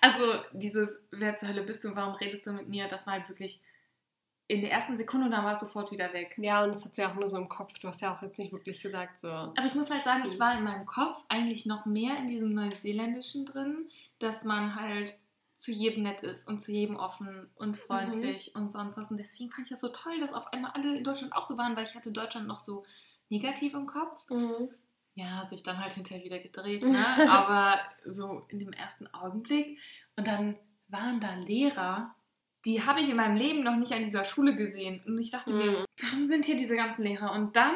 [0.00, 3.14] also dieses, wer zur Hölle bist du und warum redest du mit mir, das war
[3.14, 3.60] halt wirklich
[4.46, 6.34] in der ersten Sekunde und dann war es sofort wieder weg.
[6.36, 7.72] Ja, und das hat sie auch nur so im Kopf.
[7.78, 9.28] Du hast ja auch jetzt nicht wirklich gesagt, so.
[9.28, 10.40] Aber ich muss halt sagen, ich Mhm.
[10.40, 15.14] war in meinem Kopf eigentlich noch mehr in diesem Neuseeländischen drin, dass man halt
[15.56, 19.10] zu jedem nett ist und zu jedem offen und freundlich und sonst was.
[19.10, 21.56] Und deswegen fand ich das so toll, dass auf einmal alle in Deutschland auch so
[21.56, 22.84] waren, weil ich hatte Deutschland noch so
[23.30, 24.28] negativ im Kopf.
[24.28, 24.68] Mhm.
[25.14, 27.30] Ja, sich dann halt hinterher wieder gedreht, ne?
[27.30, 29.78] aber so in dem ersten Augenblick.
[30.16, 30.56] Und dann
[30.88, 32.14] waren da Lehrer,
[32.64, 35.02] die habe ich in meinem Leben noch nicht an dieser Schule gesehen.
[35.06, 35.84] Und ich dachte mir, Mhm.
[36.02, 37.32] warum sind hier diese ganzen Lehrer?
[37.32, 37.74] Und dann,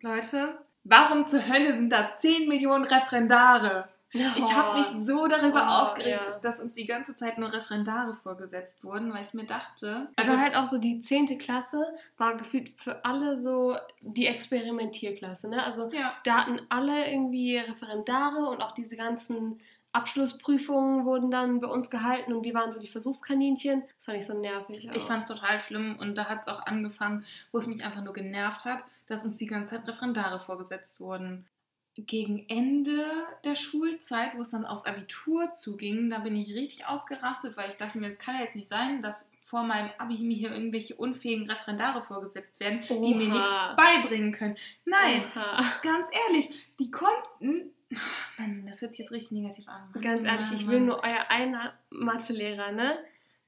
[0.00, 3.88] Leute, warum zur Hölle sind da 10 Millionen Referendare?
[4.14, 6.38] Ich habe mich so darüber Oh, aufgeregt, ja.
[6.40, 10.54] dass uns die ganze Zeit nur Referendare vorgesetzt wurden, weil ich mir dachte, Also halt
[10.54, 11.38] auch so die 10.
[11.38, 11.86] Klasse
[12.18, 15.48] war gefühlt für alle so die Experimentierklasse.
[15.48, 15.64] Ne?
[15.64, 19.60] Also ja, da hatten alle irgendwie Referendare und auch diese ganzen
[19.92, 23.82] Abschlussprüfungen wurden dann bei uns gehalten und wir waren so die Versuchskaninchen.
[23.96, 24.90] Das fand ich so nervig.
[24.92, 28.02] ich fand es total schlimm und da hat es auch angefangen, wo es mich einfach
[28.02, 31.46] nur genervt hat, dass uns die ganze Zeit Referendare vorgesetzt wurden.
[31.94, 33.04] Gegen Ende
[33.44, 37.76] der Schulzeit, wo es dann aufs Abitur zuging, da bin ich richtig ausgerastet, weil ich
[37.76, 40.94] dachte mir, es kann ja jetzt nicht sein, dass vor meinem Abi mir hier irgendwelche
[40.94, 43.04] unfähigen Referendare vorgesetzt werden, Oha.
[43.04, 44.56] die mir nichts beibringen können.
[44.86, 45.62] Nein, Oha.
[45.82, 47.70] ganz ehrlich, die konnten.
[48.38, 49.90] Mann, das hört sich jetzt richtig negativ an.
[49.92, 52.98] Mann, ganz ehrlich, Mann, ich will nur euer einer Mathelehrer, ne?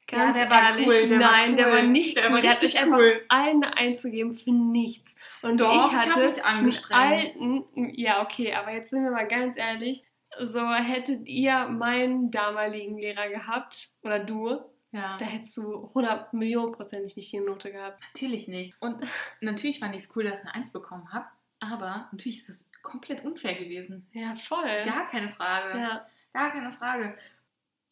[0.06, 1.08] Ganz ja, der ehrlich, war cool.
[1.08, 1.56] Der nein, war cool.
[1.56, 2.32] der war nicht der cool.
[2.34, 5.14] War der hat sich einfach allen eine Eins gegeben für nichts.
[5.42, 9.56] Und Doch, ich hatte ich mich alten, ja okay, aber jetzt sind wir mal ganz
[9.56, 10.04] ehrlich,
[10.38, 14.60] so hättet ihr meinen damaligen Lehrer gehabt oder du,
[14.94, 15.16] ja.
[15.18, 18.00] Da hättest du 100 Millionen prozentig nicht die Note gehabt.
[18.12, 18.80] Natürlich nicht.
[18.80, 19.02] Und
[19.40, 21.26] natürlich fand ich es cool, dass ich eine Eins bekommen habe.
[21.58, 24.06] Aber natürlich ist das komplett unfair gewesen.
[24.12, 24.84] Ja, voll.
[24.84, 25.78] Gar keine Frage.
[25.78, 26.06] Ja.
[26.32, 27.16] Gar keine Frage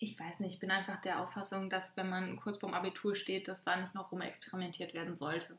[0.03, 3.47] ich weiß nicht, ich bin einfach der Auffassung, dass wenn man kurz vorm Abitur steht,
[3.47, 5.57] dass da nicht noch rum experimentiert werden sollte.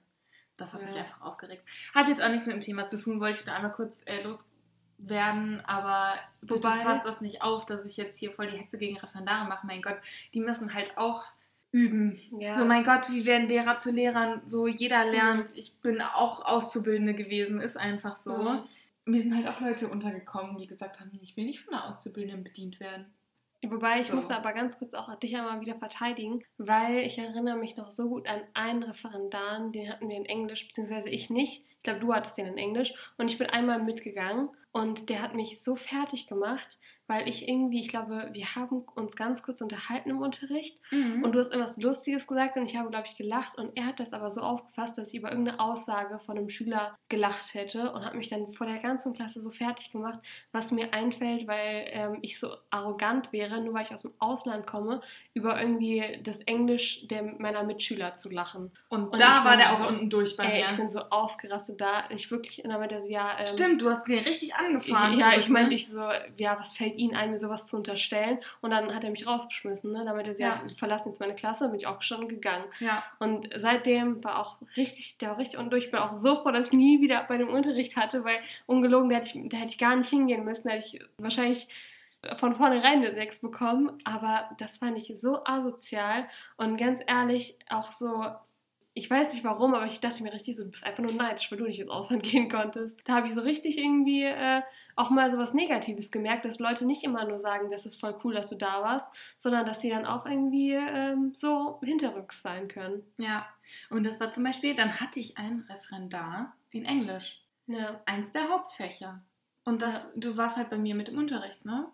[0.58, 0.88] Das hat ja.
[0.88, 1.64] mich einfach aufgeregt.
[1.96, 4.22] Hat jetzt auch nichts mit dem Thema zu tun, wollte ich da einmal kurz äh,
[4.22, 8.98] loswerden, aber bitte fasst das nicht auf, dass ich jetzt hier voll die Hetze gegen
[8.98, 9.66] Referendare mache.
[9.66, 9.98] Mein Gott,
[10.34, 11.24] die müssen halt auch
[11.72, 12.20] üben.
[12.38, 12.54] Ja.
[12.54, 14.42] So, mein Gott, wie werden Lehrer zu Lehrern?
[14.46, 15.52] So, jeder lernt.
[15.52, 15.56] Mhm.
[15.58, 18.38] Ich bin auch Auszubildende gewesen, ist einfach so.
[18.38, 18.64] Mhm.
[19.06, 22.44] Mir sind halt auch Leute untergekommen, die gesagt haben, ich will nicht von einer Auszubildenden
[22.44, 23.14] bedient werden.
[23.70, 24.16] Wobei ich so.
[24.16, 28.10] musste aber ganz kurz auch dich einmal wieder verteidigen, weil ich erinnere mich noch so
[28.10, 31.64] gut an einen Referendaren, den hatten wir in Englisch, beziehungsweise ich nicht.
[31.78, 32.94] Ich glaube, du hattest den in Englisch.
[33.18, 37.82] Und ich bin einmal mitgegangen und der hat mich so fertig gemacht, weil ich irgendwie,
[37.82, 41.24] ich glaube, wir haben uns ganz kurz unterhalten im Unterricht mhm.
[41.24, 44.00] und du hast irgendwas Lustiges gesagt und ich habe, glaube ich, gelacht und er hat
[44.00, 48.06] das aber so aufgefasst, dass ich über irgendeine Aussage von einem Schüler gelacht hätte und
[48.06, 50.20] hat mich dann vor der ganzen Klasse so fertig gemacht,
[50.52, 54.66] was mir einfällt, weil ähm, ich so arrogant wäre, nur weil ich aus dem Ausland
[54.66, 55.02] komme,
[55.34, 58.72] über irgendwie das Englisch der, meiner Mitschüler zu lachen.
[58.90, 60.66] Und, und da war der auch so, unten durch bei mir.
[60.66, 62.06] ich bin so ausgerastet da.
[62.10, 63.38] Ich wirklich, in der Mitte, ja.
[63.40, 65.18] Ähm, Stimmt, du hast den richtig angefahren.
[65.18, 65.76] Ja, ich meine, ne?
[65.76, 66.02] ich so,
[66.38, 68.40] ja, was fällt fällt ihn ein, mir sowas zu unterstellen.
[68.62, 69.92] Und dann hat er mich rausgeschmissen.
[69.92, 70.04] Ne?
[70.06, 70.62] Damit er sie ja.
[70.68, 72.66] ich verlasse jetzt meine Klasse, bin ich auch schon gegangen.
[72.80, 73.04] Ja.
[73.20, 75.86] Und seitdem war auch richtig, der war richtig undurch.
[75.86, 79.10] Ich bin auch so froh, dass ich nie wieder bei dem Unterricht hatte, weil ungelogen,
[79.10, 80.68] da hätte ich, da hätte ich gar nicht hingehen müssen.
[80.68, 81.68] Da hätte ich wahrscheinlich
[82.38, 86.26] von vornherein eine 6 bekommen, aber das fand ich so asozial
[86.56, 88.24] und ganz ehrlich auch so,
[88.94, 91.52] ich weiß nicht warum, aber ich dachte mir richtig so, du bist einfach nur neidisch,
[91.52, 92.98] weil du nicht ins Ausland gehen konntest.
[93.04, 94.62] Da habe ich so richtig irgendwie äh,
[94.96, 98.16] auch mal so was Negatives gemerkt, dass Leute nicht immer nur sagen, das ist voll
[98.24, 99.08] cool, dass du da warst,
[99.40, 103.04] sondern dass sie dann auch irgendwie ähm, so hinterrücks sein können.
[103.18, 103.48] Ja,
[103.90, 107.42] und das war zum Beispiel, dann hatte ich ein Referendar in Englisch.
[107.68, 108.02] Ja.
[108.06, 109.22] Eins der Hauptfächer.
[109.66, 110.22] Und das, ja.
[110.22, 111.88] du warst halt bei mir mit im Unterricht, ne?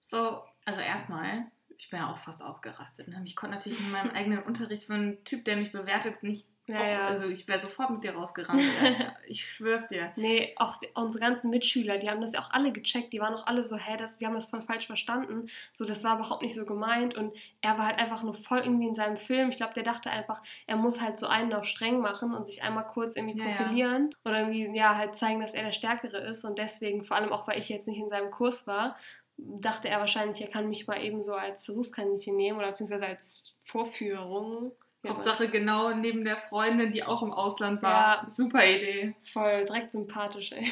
[0.00, 1.46] So, also erstmal
[1.78, 3.08] ich bin ja auch fast ausgerastet.
[3.08, 3.20] Ne?
[3.24, 6.46] Ich konnte natürlich in meinem eigenen Unterricht von einem Typ, der mich bewertet, nicht.
[6.66, 7.06] Ja, auch, ja.
[7.06, 8.60] Also ich wäre sofort mit dir rausgerannt.
[9.28, 10.12] ich schwör's dir.
[10.16, 13.12] Nee, auch unsere ganzen Mitschüler, die haben das ja auch alle gecheckt.
[13.12, 15.48] Die waren auch alle so, hä, das, die haben das voll falsch verstanden.
[15.72, 17.14] So, das war überhaupt nicht so gemeint.
[17.14, 19.50] Und er war halt einfach nur voll irgendwie in seinem Film.
[19.50, 22.62] Ich glaube, der dachte einfach, er muss halt so einen auf streng machen und sich
[22.62, 24.10] einmal kurz irgendwie profilieren.
[24.10, 26.44] Ja, oder irgendwie, ja, halt zeigen, dass er der Stärkere ist.
[26.44, 28.96] Und deswegen, vor allem auch, weil ich jetzt nicht in seinem Kurs war,
[29.38, 33.54] dachte er wahrscheinlich, er kann mich mal eben so als Versuchskaninchen nehmen oder beziehungsweise als
[33.64, 34.72] Vorführung.
[35.08, 38.22] Hauptsache genau neben der Freundin, die auch im Ausland war.
[38.22, 39.14] Ja, Super Idee.
[39.32, 40.70] Voll direkt sympathisch, ey.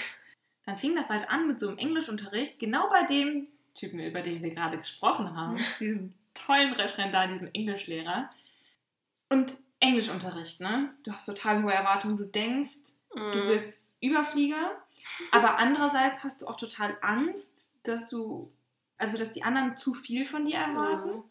[0.66, 4.42] Dann fing das halt an mit so einem Englischunterricht, genau bei dem Typen, über den
[4.42, 8.30] wir gerade gesprochen haben, diesem tollen Referendar, diesem Englischlehrer.
[9.28, 10.90] Und Englischunterricht, ne?
[11.04, 13.32] Du hast total hohe Erwartungen, du denkst, mm.
[13.32, 14.78] du bist Überflieger,
[15.30, 18.52] aber andererseits hast du auch total Angst, dass du,
[18.96, 21.16] also dass die anderen zu viel von dir erwarten.
[21.16, 21.24] Mhm.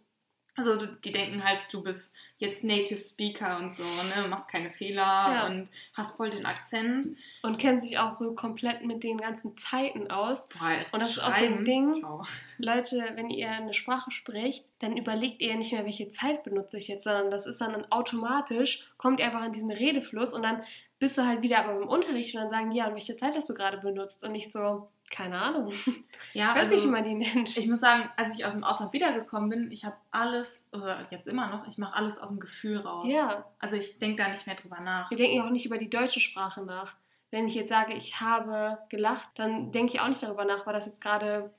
[0.55, 5.01] Also die denken halt, du bist jetzt Native Speaker und so, ne, machst keine Fehler
[5.01, 5.47] ja.
[5.47, 7.17] und hast voll den Akzent.
[7.41, 10.47] Und kennt sich auch so komplett mit den ganzen Zeiten aus.
[10.49, 12.23] Boah, und das ist auch so ein Ding, Ciao.
[12.59, 16.87] Leute, wenn ihr eine Sprache spricht, dann überlegt ihr nicht mehr, welche Zeit benutze ich
[16.87, 20.61] jetzt, sondern das ist dann automatisch, kommt ihr einfach in diesen Redefluss und dann
[21.03, 23.49] bist du halt wieder aber im Unterricht und dann sagen ja, und welche Zeit hast
[23.49, 24.23] du gerade benutzt?
[24.23, 25.73] Und nicht so, keine Ahnung.
[26.31, 27.55] Ja, weiß also, nicht, wie man die nennt.
[27.57, 31.27] Ich muss sagen, als ich aus dem Ausland wiedergekommen bin, ich habe alles, oder jetzt
[31.27, 33.07] immer noch, ich mache alles aus dem Gefühl raus.
[33.07, 33.45] Ja.
[33.59, 35.11] Also ich denke da nicht mehr drüber nach.
[35.11, 36.95] Wir denken ja auch nicht über die deutsche Sprache nach.
[37.29, 40.73] Wenn ich jetzt sage, ich habe gelacht, dann denke ich auch nicht darüber nach, war
[40.73, 41.53] das jetzt gerade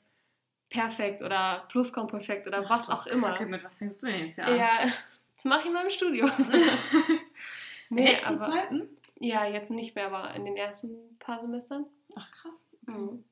[0.70, 3.28] perfekt oder Pluskomperfekt oder Ach, was auch immer.
[3.28, 4.52] Kacke, mit was denkst du denn jetzt ja?
[4.52, 4.78] Ja,
[5.36, 6.28] das mache ich in meinem Studio.
[7.90, 8.88] nee, Echten aber, Zeiten?
[9.20, 11.86] Ja, jetzt nicht mehr, aber in den ersten paar Semestern.
[12.16, 12.66] Ach krass.
[12.86, 12.98] Okay.
[12.98, 13.24] Mhm.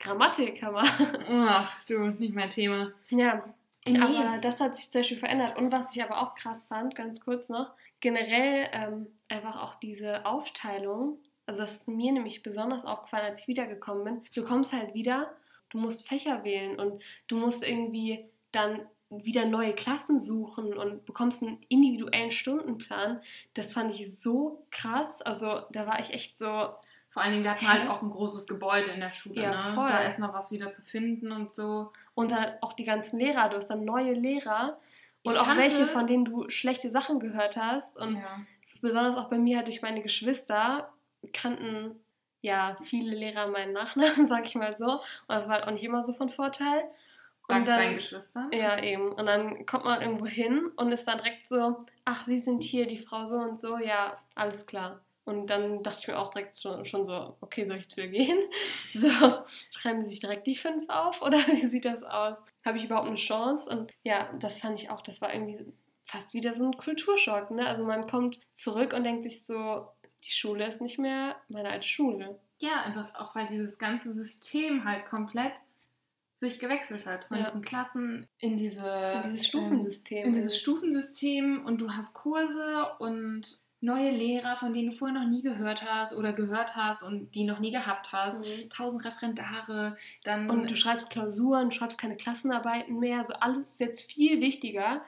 [0.00, 1.48] Grammatik haben wir.
[1.48, 2.92] Ach du, nicht mein Thema.
[3.08, 3.42] Ja,
[3.86, 3.98] nee.
[3.98, 5.56] aber das hat sich zum Beispiel verändert.
[5.56, 10.26] Und was ich aber auch krass fand, ganz kurz noch, generell ähm, einfach auch diese
[10.26, 14.22] Aufteilung, also das ist mir nämlich besonders aufgefallen, als ich wiedergekommen bin.
[14.34, 15.32] Du kommst halt wieder,
[15.70, 21.42] du musst Fächer wählen und du musst irgendwie dann wieder neue Klassen suchen und bekommst
[21.42, 23.20] einen individuellen Stundenplan.
[23.54, 25.22] Das fand ich so krass.
[25.22, 26.46] Also da war ich echt so.
[27.10, 29.40] Vor allen Dingen, wir hatten halt auch ein großes Gebäude in der Schule.
[29.40, 29.74] Ja, ne?
[29.74, 29.88] voll.
[29.88, 31.92] Da noch was wieder zu finden und so.
[32.16, 33.48] Und dann auch die ganzen Lehrer.
[33.50, 34.78] Du hast dann neue Lehrer.
[35.22, 37.96] Und Ich auch kannte- welche, von denen du schlechte Sachen gehört hast.
[37.96, 38.40] Und ja.
[38.80, 40.92] besonders auch bei mir halt durch meine Geschwister
[41.32, 42.00] kannten
[42.40, 44.86] ja viele Lehrer meinen Nachnamen, sag ich mal so.
[44.94, 46.82] Und das war halt auch nicht immer so von Vorteil.
[47.46, 48.50] Und Dank dann, deinen Geschwistern.
[48.52, 49.12] Ja, eben.
[49.12, 52.86] Und dann kommt man irgendwo hin und ist dann direkt so, ach, Sie sind hier,
[52.86, 55.02] die Frau so und so, ja, alles klar.
[55.24, 58.08] Und dann dachte ich mir auch direkt schon, schon so, okay, soll ich jetzt wieder
[58.08, 58.38] gehen?
[58.94, 59.08] So,
[59.70, 62.38] schreiben Sie sich direkt die fünf auf oder wie sieht das aus?
[62.64, 63.68] Habe ich überhaupt eine Chance?
[63.68, 65.66] Und ja, das fand ich auch, das war irgendwie
[66.04, 67.66] fast wieder so ein Kulturschock, ne?
[67.66, 69.88] Also man kommt zurück und denkt sich so,
[70.22, 72.38] die Schule ist nicht mehr meine alte Schule.
[72.60, 75.52] Ja, einfach auch weil dieses ganze System halt komplett
[76.44, 77.24] sich gewechselt hat.
[77.26, 77.44] Von Ja.
[77.46, 78.84] diesen Klassen in diese
[79.16, 80.26] Und dieses ähm, Stufensystem.
[80.26, 85.28] in dieses Stufensystem und du hast Kurse und neue Lehrer, von denen du vorher noch
[85.28, 88.40] nie gehört hast oder gehört hast und die noch nie gehabt hast.
[88.40, 88.70] Mhm.
[88.70, 93.18] Tausend Referendare, dann Und du schreibst Klausuren, schreibst keine Klassenarbeiten mehr.
[93.18, 95.02] Also alles ist jetzt viel wichtiger.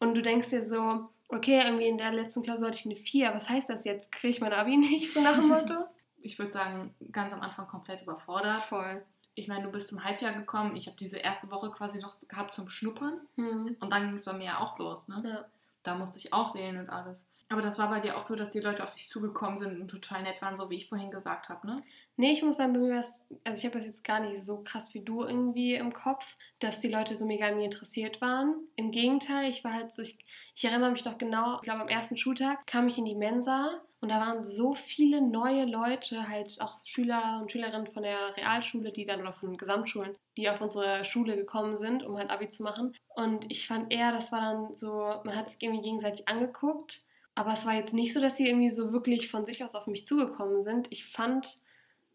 [0.00, 3.34] Und du denkst dir so, okay, irgendwie in der letzten Klausur hatte ich eine 4.
[3.34, 4.10] Was heißt das jetzt?
[4.12, 5.12] Kriege ich mein Abi nicht?
[5.12, 5.84] So nach dem Motto?
[6.24, 8.64] ich würde sagen, ganz am Anfang komplett überfordert.
[8.64, 9.02] Voll.
[9.34, 10.76] Ich meine, du bist zum Halbjahr gekommen.
[10.76, 13.20] Ich habe diese erste Woche quasi noch gehabt zum Schnuppern.
[13.36, 13.76] Hm.
[13.80, 15.08] Und dann ging es bei mir ja auch los.
[15.08, 15.22] Ne?
[15.24, 15.44] Ja.
[15.82, 17.26] Da musste ich auch wählen und alles.
[17.48, 19.88] Aber das war bei dir auch so, dass die Leute auf dich zugekommen sind und
[19.88, 21.82] total nett waren, so wie ich vorhin gesagt habe, ne?
[22.16, 24.94] Nee, ich muss sagen, mir war's- also ich habe das jetzt gar nicht so krass
[24.94, 26.24] wie du irgendwie im Kopf,
[26.60, 28.54] dass die Leute so mega an mir interessiert waren.
[28.76, 30.18] Im Gegenteil, ich war halt so, ich,
[30.54, 33.82] ich erinnere mich noch genau, ich glaube am ersten Schultag kam ich in die Mensa
[34.02, 38.90] und da waren so viele neue Leute, halt auch Schüler und Schülerinnen von der Realschule,
[38.90, 42.64] die dann oder von Gesamtschulen, die auf unsere Schule gekommen sind, um halt Abi zu
[42.64, 42.96] machen.
[43.14, 47.04] Und ich fand eher, das war dann so, man hat sich irgendwie gegenseitig angeguckt.
[47.36, 49.86] Aber es war jetzt nicht so, dass sie irgendwie so wirklich von sich aus auf
[49.86, 50.88] mich zugekommen sind.
[50.90, 51.60] Ich fand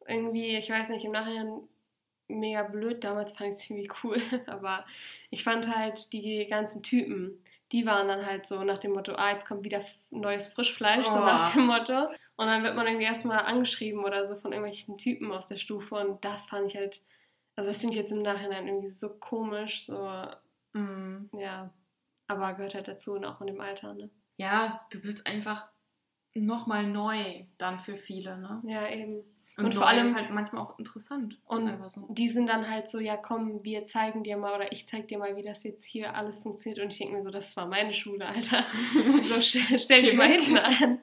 [0.06, 1.62] irgendwie, ich weiß nicht, im Nachhinein
[2.28, 3.02] mega blöd.
[3.06, 4.22] Damals fand ich es irgendwie cool.
[4.48, 4.86] Aber
[5.30, 9.32] ich fand halt die ganzen Typen, die waren dann halt so nach dem Motto, ah,
[9.32, 11.26] jetzt kommt wieder neues Frischfleisch, so Oh.
[11.26, 12.08] nach dem Motto.
[12.38, 15.96] Und dann wird man irgendwie erstmal angeschrieben oder so von irgendwelchen Typen aus der Stufe.
[15.96, 17.02] Und das fand ich halt,
[17.56, 20.26] also das finde ich jetzt im Nachhinein irgendwie so komisch, so,
[20.74, 21.30] Mm.
[21.40, 21.74] ja.
[22.28, 24.10] Aber gehört halt dazu und auch in dem Alter, ne?
[24.38, 25.68] Ja, du bist einfach
[26.36, 28.62] nochmal neu dann für viele, ne?
[28.66, 29.24] Ja, eben.
[29.58, 31.40] Und, Und vor allem- ist halt manchmal auch interessant.
[31.48, 32.06] Und so.
[32.10, 35.18] die sind dann halt so, ja komm, wir zeigen dir mal oder ich zeig dir
[35.18, 36.80] mal, wie das jetzt hier alles funktioniert.
[36.84, 38.64] Und ich denke mir so, das war meine Schule, Alter.
[39.24, 41.00] So stell, stell dich mal hinten an.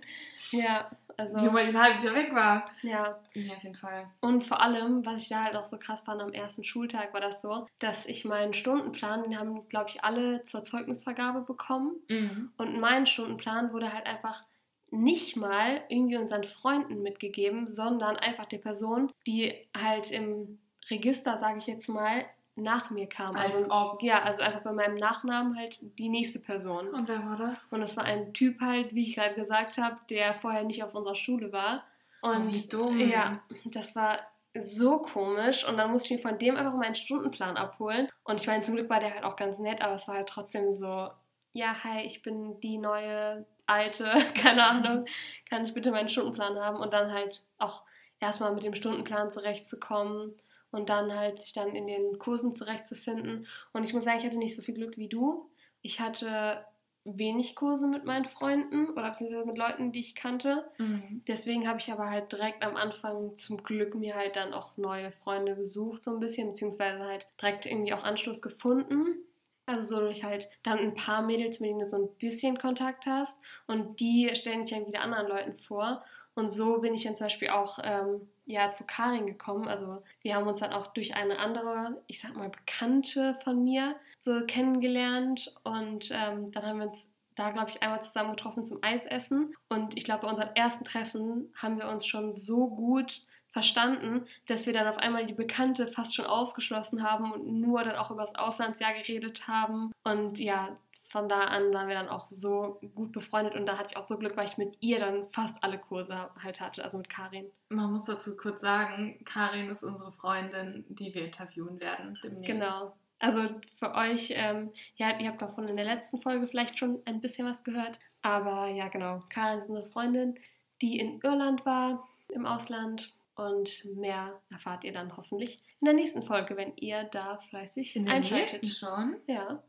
[0.53, 1.37] Ja, also.
[1.38, 2.71] Nur weil ich ein halbes Jahr weg war.
[2.83, 4.07] Ja, Ja, auf jeden Fall.
[4.21, 7.21] und vor allem, was ich da halt auch so krass fand, am ersten Schultag war
[7.21, 11.97] das so, dass ich meinen Stundenplan, den haben, glaube ich, alle zur Zeugnisvergabe bekommen.
[12.09, 12.53] Mhm.
[12.57, 14.45] Und mein Stundenplan wurde halt einfach
[14.94, 20.59] nicht mal irgendwie unseren Freunden mitgegeben, sondern einfach der Person, die halt im
[20.90, 22.24] Register, sage ich jetzt mal,
[22.57, 23.35] nach mir kam.
[23.35, 24.02] Als also, ob.
[24.02, 26.88] ja, also einfach bei meinem Nachnamen halt die nächste Person.
[26.88, 27.72] Und wer war das?
[27.72, 30.94] Und das war ein Typ halt, wie ich gerade gesagt habe, der vorher nicht auf
[30.94, 31.85] unserer Schule war.
[32.22, 33.00] Und Oh, wie dumm.
[33.00, 34.20] ja, das war
[34.57, 35.66] so komisch.
[35.68, 38.09] Und dann musste ich mir von dem einfach meinen Stundenplan abholen.
[38.22, 40.28] Und ich meine, zum Glück war der halt auch ganz nett, aber es war halt
[40.28, 41.11] trotzdem so,
[41.52, 45.07] ja, hi, ich bin die neue alte, keine Ahnung,
[45.48, 46.79] kann ich bitte meinen Stundenplan haben?
[46.79, 47.83] Und dann halt auch
[48.20, 50.35] erstmal mit dem Stundenplan zurechtzukommen
[50.70, 53.46] und dann halt sich dann in den Kursen zurechtzufinden.
[53.72, 55.50] Und ich muss sagen, ich hatte nicht so viel Glück wie du.
[55.83, 56.64] Ich hatte
[57.05, 60.64] wenig Kurse mit meinen Freunden oder beziehungsweise mit Leuten, die ich kannte.
[60.79, 61.22] Mhm.
[61.29, 65.12] Deswegen habe ich aber halt direkt am Anfang zum Glück mir halt dann auch neue
[65.12, 69.18] Freunde gesucht, so ein bisschen, beziehungsweise halt direkt irgendwie auch Anschluss gefunden.
[69.66, 73.07] Also so durch halt dann ein paar Mädels, mit denen du so ein bisschen Kontakt
[73.07, 76.05] hast und die stellen dich dann wieder anderen Leuten vor.
[76.35, 79.68] Und so bin ich dann zum Beispiel auch ähm, ja, zu Karin gekommen.
[79.68, 83.96] Also wir haben uns dann auch durch eine andere, ich sag mal, Bekannte von mir
[84.20, 85.55] so kennengelernt.
[85.62, 89.55] Und ähm, dann haben wir uns da, glaube ich, einmal zusammen getroffen zum Eisessen.
[89.68, 93.22] Und ich glaube, bei unserem ersten Treffen haben wir uns schon so gut
[93.55, 97.95] verstanden, dass wir dann auf einmal die Bekannte fast schon ausgeschlossen haben und nur dann
[97.95, 99.93] auch über das Auslandsjahr geredet haben.
[100.03, 100.77] Und ja,
[101.09, 104.03] von da an waren wir dann auch so gut befreundet und da hatte ich auch
[104.03, 107.47] so Glück, weil ich mit ihr dann fast alle Kurse halt hatte, also mit Karin.
[107.69, 112.47] Man muss dazu kurz sagen, Karin ist unsere Freundin, die wir interviewen werden demnächst.
[112.47, 112.97] Genau.
[113.21, 117.21] Also für euch, ähm, ja, ihr habt davon in der letzten Folge vielleicht schon ein
[117.21, 118.01] bisschen was gehört.
[118.23, 119.23] Aber ja, genau.
[119.29, 120.35] Karin ist unsere Freundin,
[120.83, 123.14] die in Irland war, im Ausland.
[123.37, 128.05] Und mehr erfahrt ihr dann hoffentlich in der nächsten Folge, wenn ihr da fleißig In
[128.05, 128.62] der einschaltet.
[128.62, 129.16] nächsten schon.
[129.27, 129.62] Ja.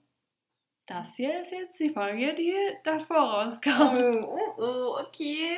[0.85, 4.07] Das hier ist jetzt die Folge, die davor rauskommt.
[4.23, 5.57] Oh, oh, oh, okay.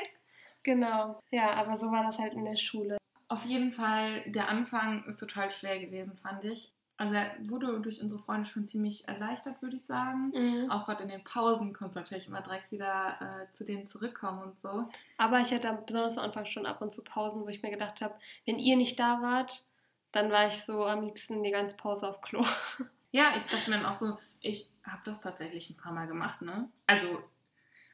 [0.63, 1.21] Genau.
[1.31, 2.97] Ja, aber so war das halt in der Schule.
[3.27, 6.73] Auf jeden Fall, der Anfang ist total schwer gewesen, fand ich.
[6.97, 10.31] Also er wurde durch unsere Freunde schon ziemlich erleichtert, würde ich sagen.
[10.35, 10.71] Mhm.
[10.71, 14.41] Auch gerade in den Pausen konnte es natürlich immer direkt wieder äh, zu denen zurückkommen
[14.41, 14.89] und so.
[15.17, 18.01] Aber ich hatte besonders am Anfang schon ab und zu Pausen, wo ich mir gedacht
[18.01, 19.65] habe, wenn ihr nicht da wart,
[20.11, 22.43] dann war ich so am liebsten die ganze Pause auf Klo.
[23.11, 26.41] Ja, ich dachte mir dann auch so, ich habe das tatsächlich ein paar Mal gemacht,
[26.41, 26.69] ne?
[26.87, 27.23] Also,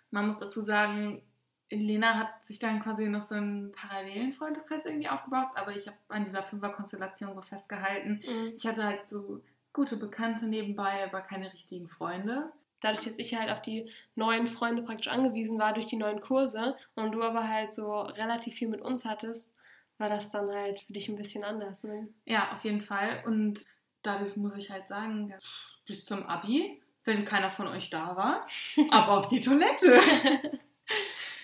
[0.09, 1.21] man muss dazu sagen,
[1.81, 5.97] Lena hat sich dann quasi noch so einen parallelen Freundeskreis irgendwie aufgebaut, aber ich habe
[6.09, 8.21] an dieser Fünfer-Konstellation so festgehalten.
[8.25, 8.53] Mhm.
[8.55, 9.41] Ich hatte halt so
[9.73, 12.51] gute Bekannte nebenbei, aber keine richtigen Freunde.
[12.81, 16.75] Dadurch, dass ich halt auf die neuen Freunde praktisch angewiesen war durch die neuen Kurse
[16.95, 19.49] und du aber halt so relativ viel mit uns hattest,
[19.97, 21.83] war das dann halt für dich ein bisschen anders.
[21.83, 22.09] Ne?
[22.25, 23.23] Ja, auf jeden Fall.
[23.25, 23.65] Und
[24.01, 25.33] dadurch muss ich halt sagen,
[25.85, 28.47] bis zum Abi, wenn keiner von euch da war,
[28.91, 29.99] ab auf die Toilette.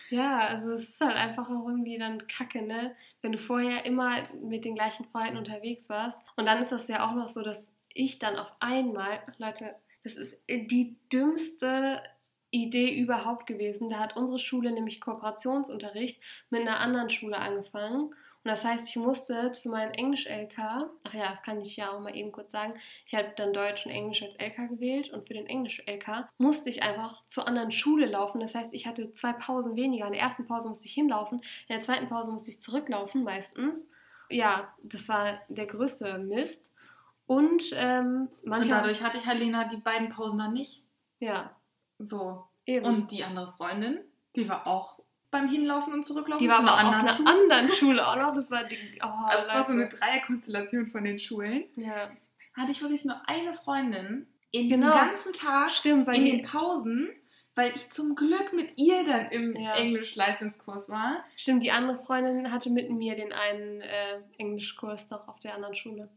[0.09, 2.95] Ja, also es ist halt einfach auch irgendwie dann kacke, ne?
[3.21, 6.19] Wenn du vorher immer mit den gleichen Freunden unterwegs warst.
[6.35, 10.15] Und dann ist das ja auch noch so, dass ich dann auf einmal, Leute, das
[10.15, 12.01] ist die dümmste
[12.49, 13.89] Idee überhaupt gewesen.
[13.91, 16.19] Da hat unsere Schule nämlich Kooperationsunterricht
[16.49, 18.15] mit einer anderen Schule angefangen.
[18.43, 20.57] Und das heißt, ich musste für meinen Englisch-LK,
[21.03, 22.73] ach ja, das kann ich ja auch mal eben kurz sagen,
[23.05, 26.81] ich habe dann Deutsch und Englisch als LK gewählt und für den Englisch-LK musste ich
[26.81, 28.39] einfach zur anderen Schule laufen.
[28.39, 30.05] Das heißt, ich hatte zwei Pausen weniger.
[30.07, 33.85] In der ersten Pause musste ich hinlaufen, in der zweiten Pause musste ich zurücklaufen meistens.
[34.29, 36.71] Ja, das war der größte Mist.
[37.27, 38.79] Und ähm, Und manchmal.
[38.79, 40.83] dadurch hatte ich halt Lena die beiden Pausen dann nicht.
[41.19, 41.55] ja,
[41.99, 42.45] So.
[42.65, 42.85] eben.
[42.85, 43.99] Und die andere Freundin,
[44.35, 44.98] die war auch
[45.31, 47.29] beim Hinlaufen und Zurücklaufen die war aber einer auf anderen einer Schule.
[47.29, 48.35] anderen Schule auch noch.
[48.35, 48.77] Das war die.
[49.03, 49.87] Oh, Also es war so eine.
[49.87, 51.63] Dreierkonstellation von den Schulen.
[51.75, 52.11] Ja,
[52.55, 54.93] Hatte ich wirklich nur eine Freundin in diesem Genau.
[54.93, 57.09] ganzen Tag stimmt, weil in den Pausen,
[57.55, 59.75] weil ich zum Glück mit ihr dann im Ja.
[59.75, 61.23] Englisch-Leistungskurs war.
[61.35, 65.75] Stimmt, die andere Freundin hatte mit mir den einen äh, Englischkurs noch auf der anderen
[65.75, 66.09] Schule.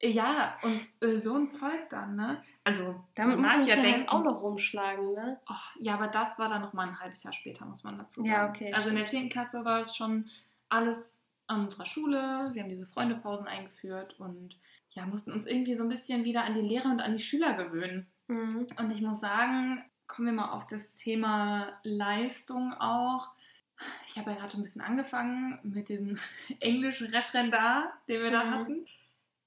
[0.00, 2.42] Ja, und äh, so ein Zeug dann, ne?
[2.68, 5.40] Also, Damit muss man ja denken, halt auch noch rumschlagen, ne?
[5.48, 8.20] oh, ja, aber das war dann noch mal ein halbes Jahr später, muss man dazu
[8.20, 8.30] sagen.
[8.30, 9.28] Ja, okay, Also in der 10.
[9.28, 10.28] Klasse war es schon
[10.68, 12.50] alles an unserer Schule.
[12.52, 14.56] Wir haben diese Freundepausen eingeführt und
[14.90, 17.54] ja, mussten uns irgendwie so ein bisschen wieder an die Lehrer und an die Schüler
[17.54, 18.06] gewöhnen.
[18.26, 18.66] Mhm.
[18.78, 23.30] Und ich muss sagen, kommen wir mal auf das Thema Leistung auch.
[24.08, 26.18] Ich habe ja gerade ein bisschen angefangen mit diesem
[26.60, 28.50] englischen Referendar, den wir da Mhm.
[28.50, 28.86] hatten.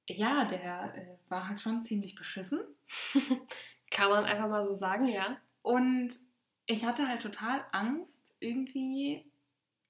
[0.07, 2.59] Ja, der äh, war halt schon ziemlich beschissen.
[3.91, 5.37] Kann man einfach mal so sagen, ja.
[5.61, 6.11] Und
[6.65, 9.25] ich hatte halt total Angst, irgendwie.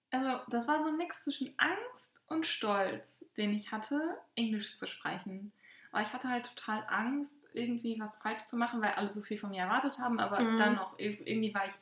[0.09, 4.87] Also, das war so ein Mix zwischen Angst und Stolz, den ich hatte, Englisch zu
[4.87, 5.53] sprechen.
[5.91, 9.37] Aber ich hatte halt total Angst, irgendwie was falsch zu machen, weil alle so viel
[9.37, 10.19] von mir erwartet haben.
[10.19, 10.57] Aber Mhm.
[10.57, 11.73] dann auch ir- irgendwie war ich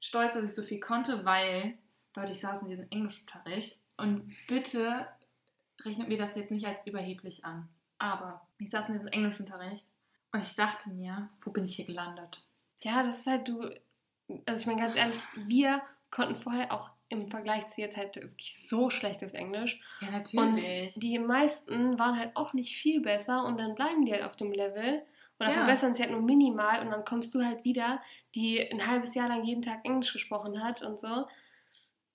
[0.00, 1.76] stolz, dass ich so viel konnte, weil,
[2.14, 5.06] Leute, ich saß in diesem Englischunterricht und bitte
[5.84, 7.68] rechnet mir das jetzt nicht als überheblich an.
[7.98, 9.86] Aber ich saß in diesem Englischunterricht
[10.36, 12.42] und ich dachte mir, wo bin ich hier gelandet?
[12.82, 13.70] Ja, das ist halt du.
[14.46, 18.68] Also ich meine ganz ehrlich, wir konnten vorher auch im Vergleich zu jetzt halt wirklich
[18.68, 19.80] so schlechtes Englisch.
[20.00, 20.14] Ja, Und
[20.56, 20.94] natürlich.
[20.94, 24.52] die meisten waren halt auch nicht viel besser und dann bleiben die halt auf dem
[24.52, 25.02] Level
[25.38, 25.54] oder Ja.
[25.56, 28.02] verbessern sich halt nur minimal und dann kommst du halt wieder,
[28.34, 31.26] die ein halbes Jahr lang jeden Tag Englisch gesprochen hat und so.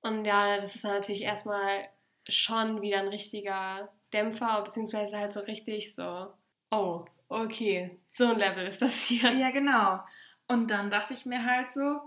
[0.01, 1.87] Und ja, das ist dann natürlich erstmal
[2.27, 6.27] schon wieder ein richtiger Dämpfer, beziehungsweise halt so richtig so,
[6.71, 9.31] oh, okay, so ein Level ist das hier.
[9.31, 9.99] ja, genau.
[10.47, 12.01] Und dann dachte ich mir halt so,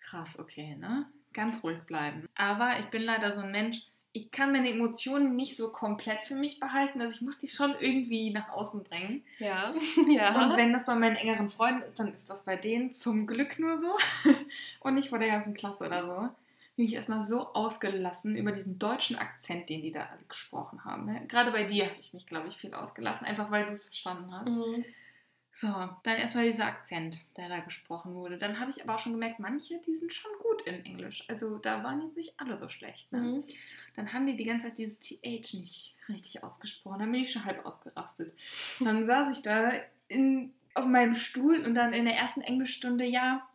[0.00, 1.06] krass, okay, ne?
[1.32, 2.26] Ganz ruhig bleiben.
[2.34, 3.82] Aber ich bin leider so ein Mensch,
[4.14, 7.00] ich kann meine Emotionen nicht so komplett für mich behalten.
[7.00, 9.24] Also ich muss die schon irgendwie nach außen bringen.
[9.38, 9.72] Ja,
[10.08, 10.44] ja.
[10.44, 13.58] Und wenn das bei meinen engeren Freunden ist, dann ist das bei denen zum Glück
[13.58, 13.96] nur so.
[14.80, 16.41] Und nicht vor der ganzen Klasse oder so.
[16.76, 21.04] Bin ich erstmal so ausgelassen über diesen deutschen Akzent, den die da gesprochen haben.
[21.04, 21.26] Ne?
[21.28, 24.32] Gerade bei dir habe ich mich, glaube ich, viel ausgelassen, einfach weil du es verstanden
[24.32, 24.48] hast.
[24.48, 24.84] Mhm.
[25.54, 28.38] So, dann erstmal dieser Akzent, der da gesprochen wurde.
[28.38, 31.24] Dann habe ich aber auch schon gemerkt, manche, die sind schon gut in Englisch.
[31.28, 33.12] Also da waren jetzt nicht alle so schlecht.
[33.12, 33.20] Ne?
[33.20, 33.44] Mhm.
[33.94, 37.00] Dann haben die die ganze Zeit dieses TH nicht richtig ausgesprochen.
[37.00, 38.34] Dann bin ich schon halb ausgerastet.
[38.80, 39.72] Dann saß ich da
[40.08, 43.46] in, auf meinem Stuhl und dann in der ersten Englischstunde, ja,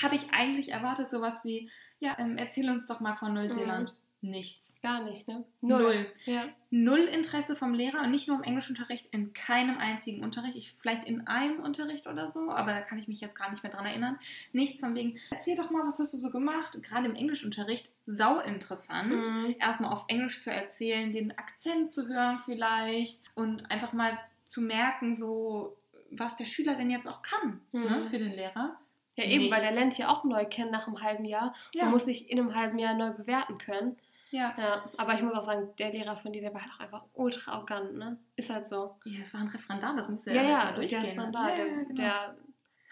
[0.00, 1.68] habe ich eigentlich erwartet sowas wie,
[2.00, 3.94] ja, ähm, erzähl uns doch mal von Neuseeland.
[4.22, 4.74] Nichts.
[4.82, 5.44] Gar nicht, ne?
[5.62, 6.04] Null.
[6.26, 6.44] Ja.
[6.68, 10.56] Null Interesse vom Lehrer und nicht nur im Englischunterricht, in keinem einzigen Unterricht.
[10.56, 13.62] Ich, vielleicht in einem Unterricht oder so, aber da kann ich mich jetzt gar nicht
[13.62, 14.18] mehr dran erinnern.
[14.52, 16.76] Nichts von wegen, erzähl doch mal, was hast du so gemacht?
[16.82, 19.26] Gerade im Englischunterricht, sau interessant.
[19.26, 19.54] Mhm.
[19.58, 25.16] Erstmal auf Englisch zu erzählen, den Akzent zu hören vielleicht und einfach mal zu merken,
[25.16, 25.78] so
[26.10, 28.06] was der Schüler denn jetzt auch kann ne, Mhm.
[28.08, 28.76] für den Lehrer.
[29.20, 29.76] Ja, eben, weil der Nichts.
[29.80, 31.84] lernt ja auch neu kennen nach einem halben Jahr Ja.
[31.84, 33.96] und muss sich in einem halben Jahr neu bewerten können.
[34.32, 34.54] Ja.
[34.56, 37.02] Ja, aber ich muss auch sagen, der Lehrer von dir, der war halt auch einfach
[37.14, 38.16] ultra arrogant, ne?
[38.36, 38.96] Ist halt so.
[39.04, 41.16] ja, das war ein Referendar, das musste Ja, ja, ja, der durchgehen.
[41.16, 41.30] ne?
[41.32, 41.94] da, ja, der, ja, genau.
[41.94, 42.36] der,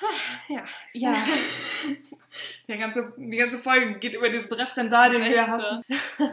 [0.49, 0.65] ja.
[0.95, 1.15] Ja.
[2.69, 5.83] Der ganze, die ganze Folge geht über diesen Referendar, den wir hassen.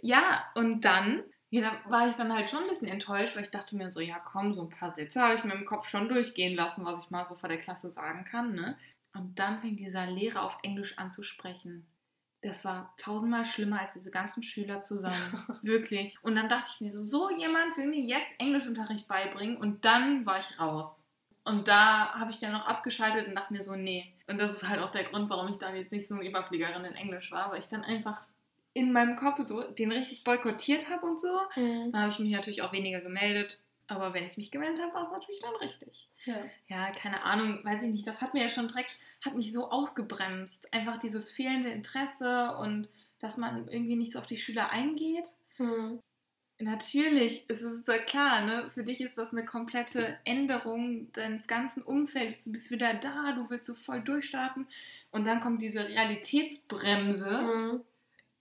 [0.00, 3.50] Ja, und dann, ja, da war ich dann halt schon ein bisschen enttäuscht, weil ich
[3.52, 6.08] dachte mir so, ja komm, so ein paar Sätze habe ich mir im Kopf schon
[6.08, 8.76] durchgehen lassen, was ich mal so vor der Klasse sagen kann, ne?
[9.14, 11.86] Und dann fing dieser Lehrer auf Englisch an zu sprechen.
[12.42, 15.44] Das war tausendmal schlimmer als diese ganzen Schüler zusammen.
[15.62, 16.16] Wirklich.
[16.22, 20.26] Und dann dachte ich mir so, so jemand will mir jetzt Englischunterricht beibringen und dann
[20.26, 21.04] war ich raus.
[21.44, 24.12] Und da habe ich dann noch abgeschaltet und dachte mir so, nee.
[24.26, 26.84] Und das ist halt auch der Grund, warum ich dann jetzt nicht so eine Überfliegerin
[26.84, 28.24] in Englisch war, weil ich dann einfach
[28.74, 31.40] in meinem Kopf so den richtig boykottiert habe und so.
[31.56, 31.92] Mhm.
[31.92, 33.60] Dann habe ich mich natürlich auch weniger gemeldet.
[33.94, 36.08] Aber wenn ich mich gemeldet habe, war es natürlich dann richtig.
[36.24, 36.36] ja.
[36.68, 38.06] Ja, keine Ahnung, weiß ich nicht.
[38.06, 40.72] Das hat mir ja schon direkt, hat mich so ausgebremst.
[40.72, 42.88] Einfach dieses fehlende Interesse und
[43.20, 45.28] dass man irgendwie nicht so auf die Schüler eingeht.
[45.58, 46.00] Mhm.
[46.58, 48.70] Natürlich, es ist so klar, ne?
[48.70, 52.44] Für dich ist das eine komplette Änderung deines ganzen Umfelds.
[52.44, 54.68] Du bist wieder da, du willst so voll durchstarten.
[55.10, 57.42] Und dann kommt diese Realitätsbremse.
[57.42, 57.80] Mhm.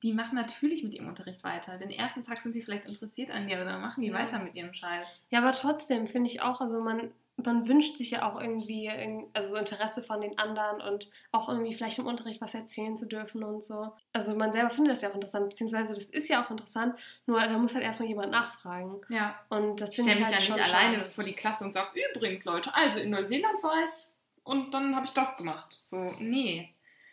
[0.03, 1.77] Die macht natürlich mit ihrem Unterricht weiter.
[1.77, 4.15] Den ersten Tag sind sie vielleicht interessiert an dir, aber dann machen die Ja.
[4.15, 5.19] weiter mit ihrem Scheiß.
[5.29, 7.11] Ja, aber trotzdem finde ich auch, also man,
[7.43, 11.49] man wünscht sich ja auch irgendwie irg- also so Interesse von den anderen und auch
[11.49, 13.91] irgendwie vielleicht im Unterricht was erzählen zu dürfen und so.
[14.13, 16.95] Also man selber findet das ja auch interessant, beziehungsweise das ist ja auch interessant,
[17.27, 19.01] nur da muss halt erstmal jemand nachfragen.
[19.09, 19.39] Ja.
[19.49, 21.09] Und das Ich finde stelle ich mich halt ja nicht alleine schade.
[21.11, 24.07] vor die Klasse und sage, übrigens Leute, also in Neuseeland war ich
[24.43, 25.71] und dann habe ich das gemacht.
[25.79, 26.69] So, nee.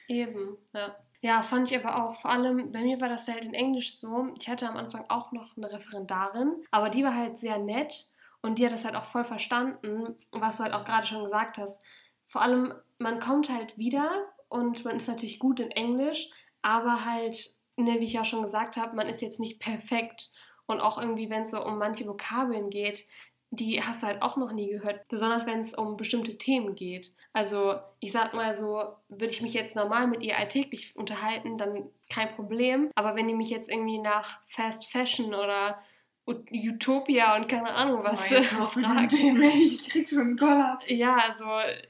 [0.08, 0.96] Eben, ja.
[1.20, 2.20] Ja, fand ich aber auch.
[2.20, 4.28] Vor allem, bei mir war das halt in Englisch so.
[4.38, 8.08] Ich hatte am Anfang auch noch eine Referendarin, aber die war halt sehr nett
[8.40, 11.58] und die hat das halt auch voll verstanden, was du halt auch gerade schon gesagt
[11.58, 11.82] hast.
[12.28, 14.10] Vor allem, man kommt halt wieder
[14.48, 16.30] und man ist natürlich gut in Englisch,
[16.62, 20.30] aber halt, ne, wie ich auch schon gesagt habe, man ist jetzt nicht perfekt.
[20.66, 23.06] Und auch irgendwie, wenn es so um manche Vokabeln geht,
[23.50, 27.12] die hast du halt auch noch nie gehört, besonders wenn es um bestimmte Themen geht.
[27.32, 31.88] Also ich sag mal so, würde ich mich jetzt normal mit ihr alltäglich unterhalten, dann
[32.10, 32.90] kein Problem.
[32.94, 35.78] Aber wenn die mich jetzt irgendwie nach Fast Fashion oder
[36.26, 39.14] Ut- Utopia und keine Ahnung was Oh, fragt.
[39.14, 40.90] Ich krieg schon einen Kollaps.
[40.90, 41.46] ja, also,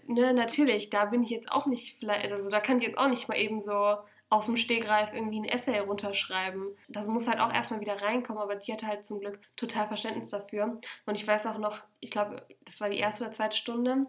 [0.07, 3.09] ne, natürlich, da bin ich jetzt auch nicht, vielleicht, also da kann ich jetzt auch
[3.09, 3.97] nicht mal eben so
[4.31, 6.77] aus dem Stegreif irgendwie ein Essay runterschreiben.
[6.89, 10.31] Das muss halt auch erstmal wieder reinkommen, aber die hat halt zum Glück total Verständnis
[10.31, 10.81] dafür.
[11.07, 14.07] Und ich weiß auch noch, ich glaube, das war die erste oder zweite Stunde,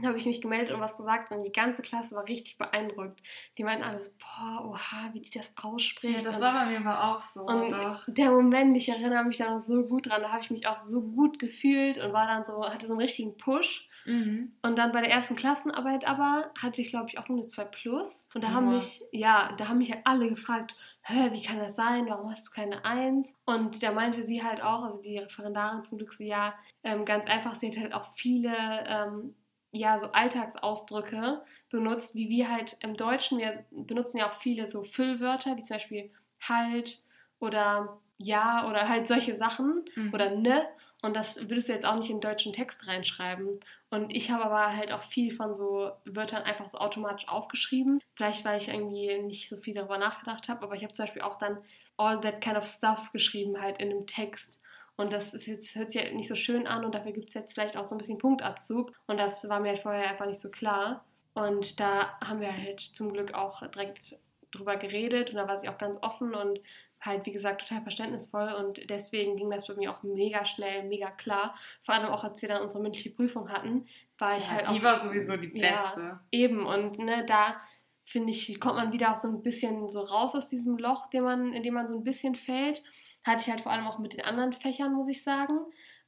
[0.00, 3.20] da habe ich mich gemeldet und was gesagt und die ganze Klasse war richtig beeindruckt.
[3.56, 6.18] Die meinten alles, boah, oha, wie die das ausspricht.
[6.18, 7.42] Ja, das und- war bei mir aber auch so.
[7.42, 8.04] und doch.
[8.06, 10.78] der Moment, ich erinnere mich da noch so gut dran, da habe ich mich auch
[10.78, 13.87] so gut gefühlt und war dann so, hatte so einen richtigen Push.
[14.04, 14.52] Mhm.
[14.62, 17.64] Und dann bei der ersten Klassenarbeit aber hatte ich, glaube ich, auch nur eine 2
[17.64, 18.26] Plus.
[18.34, 18.74] Und da haben Boah.
[18.74, 22.06] mich, ja, da haben mich halt alle gefragt, hä, wie kann das sein?
[22.08, 23.34] Warum hast du keine 1?
[23.44, 27.26] Und da meinte sie halt auch, also die Referendarin zum Glück so, ja, ähm, ganz
[27.26, 28.54] einfach, sie hat halt auch viele,
[28.86, 29.34] ähm,
[29.72, 34.84] ja, so Alltagsausdrücke benutzt, wie wir halt im Deutschen, wir benutzen ja auch viele so
[34.84, 37.02] Füllwörter, wie zum Beispiel halt
[37.40, 40.14] oder ja oder halt solche Sachen Mhm.
[40.14, 40.66] oder ne.
[41.02, 43.60] Und das würdest du jetzt auch nicht in deutschen Text reinschreiben.
[43.90, 48.00] Und ich habe aber halt auch viel von so Wörtern einfach so automatisch aufgeschrieben.
[48.16, 51.22] Vielleicht, weil ich irgendwie nicht so viel darüber nachgedacht habe, aber ich habe zum Beispiel
[51.22, 51.58] auch dann
[51.96, 54.60] all that kind of stuff geschrieben, halt in einem Text.
[54.96, 57.34] Und das ist jetzt, hört sich halt nicht so schön an und dafür gibt es
[57.34, 58.92] jetzt vielleicht auch so ein bisschen Punktabzug.
[59.06, 61.04] Und das war mir halt vorher einfach nicht so klar.
[61.34, 64.16] Und da haben wir halt zum Glück auch direkt
[64.50, 66.58] drüber geredet und da war sie auch ganz offen und
[67.00, 71.10] halt, wie gesagt, total verständnisvoll und deswegen ging das bei mir auch mega schnell, mega
[71.10, 71.54] klar.
[71.82, 73.86] Vor allem auch, als wir dann unsere mündliche Prüfung hatten,
[74.18, 75.82] war ich Ja, halt die auch war sowieso die Ja.
[75.82, 76.20] beste.
[76.30, 77.60] eben und ne, da
[78.04, 81.24] finde ich, kommt man wieder auch so ein bisschen so raus aus diesem Loch, den
[81.24, 82.82] man, in dem man so ein bisschen fällt.
[83.24, 85.58] Hatte ich halt vor allem auch mit den anderen Fächern, muss ich sagen.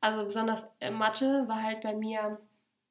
[0.01, 2.41] Also besonders äh, Mathe war halt bei mir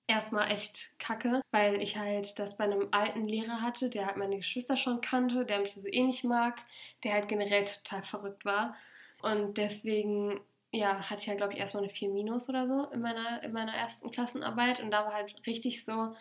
[0.10, 4.38] erstmal echt kacke, weil ich halt das bei einem alten Lehrer hatte, der halt meine
[4.38, 6.62] Geschwister schon kannte, der mich so ähnlich mag,
[7.03, 8.76] der halt generell total verrückt war.
[9.22, 10.41] Und deswegen,
[10.72, 13.53] ja, hatte ich halt, glaube ich, erstmal eine 4 Minus oder so in meiner, in
[13.53, 14.80] meiner ersten Klassenarbeit.
[14.82, 16.16] Und da war halt richtig so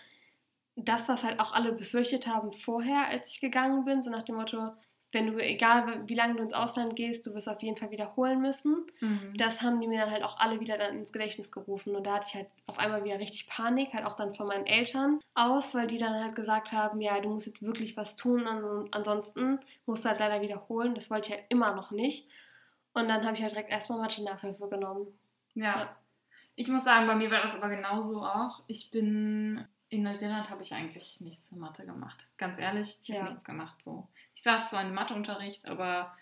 [0.76, 4.36] das, was halt auch alle befürchtet haben vorher, als ich gegangen bin, so nach dem
[4.36, 4.72] Motto,
[5.12, 8.40] wenn du, egal wie lange du ins Ausland gehst, du wirst auf jeden Fall wiederholen
[8.42, 9.34] müssen Mhm.
[9.38, 11.96] das haben die mir dann halt auch alle wieder dann ins Gedächtnis gerufen.
[11.96, 14.66] Und da hatte ich halt auf einmal wieder richtig Panik, halt auch dann von meinen
[14.66, 18.46] Eltern aus, weil die dann halt gesagt haben, ja, du musst jetzt wirklich was tun
[18.46, 20.94] und ansonsten musst du halt leider wiederholen.
[20.94, 22.28] Das wollte ich halt immer noch nicht.
[22.92, 25.06] Und dann habe ich halt direkt erstmal Mathe-Nachhilfe genommen.
[25.54, 25.64] Ja.
[25.64, 25.96] Ja.
[26.54, 28.62] Ich muss sagen, bei mir war das aber genauso auch.
[28.66, 32.26] Ich bin in Neuseeland habe ich eigentlich nichts für Mathe gemacht.
[32.36, 33.16] Ganz ehrlich, ich Ja.
[33.20, 34.07] habe nichts gemacht so.
[34.34, 36.16] Ich saß zwar im Matheunterricht, aber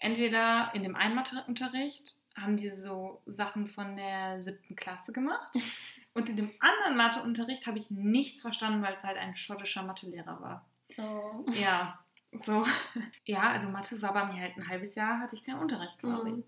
[0.00, 5.50] entweder in dem einen Matheunterricht haben die so Sachen von der siebten Klasse gemacht
[6.14, 10.40] und in dem anderen Matheunterricht habe ich nichts verstanden, weil es halt ein schottischer Mathelehrer
[10.40, 10.66] war.
[10.98, 11.44] Oh.
[11.52, 11.98] Ja,
[12.32, 12.64] so.
[13.24, 16.30] Ja, also Mathe war bei mir halt ein halbes Jahr, hatte ich keinen Unterricht quasi.
[16.30, 16.44] Mhm.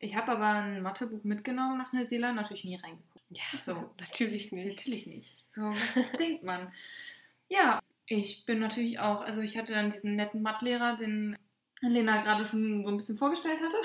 [0.00, 3.17] Ich habe aber ein Mathebuch mitgenommen nach Neuseeland, natürlich nie reingeguckt.
[3.30, 3.74] Ja, So.
[4.00, 4.76] natürlich nicht.
[4.76, 5.44] Natürlich nicht.
[5.48, 6.72] So, was, denkt man?
[7.48, 11.36] Ja, ich bin natürlich auch, also ich hatte dann diesen netten Mathelehrer, den
[11.80, 13.76] Lena gerade schon so ein bisschen vorgestellt hatte.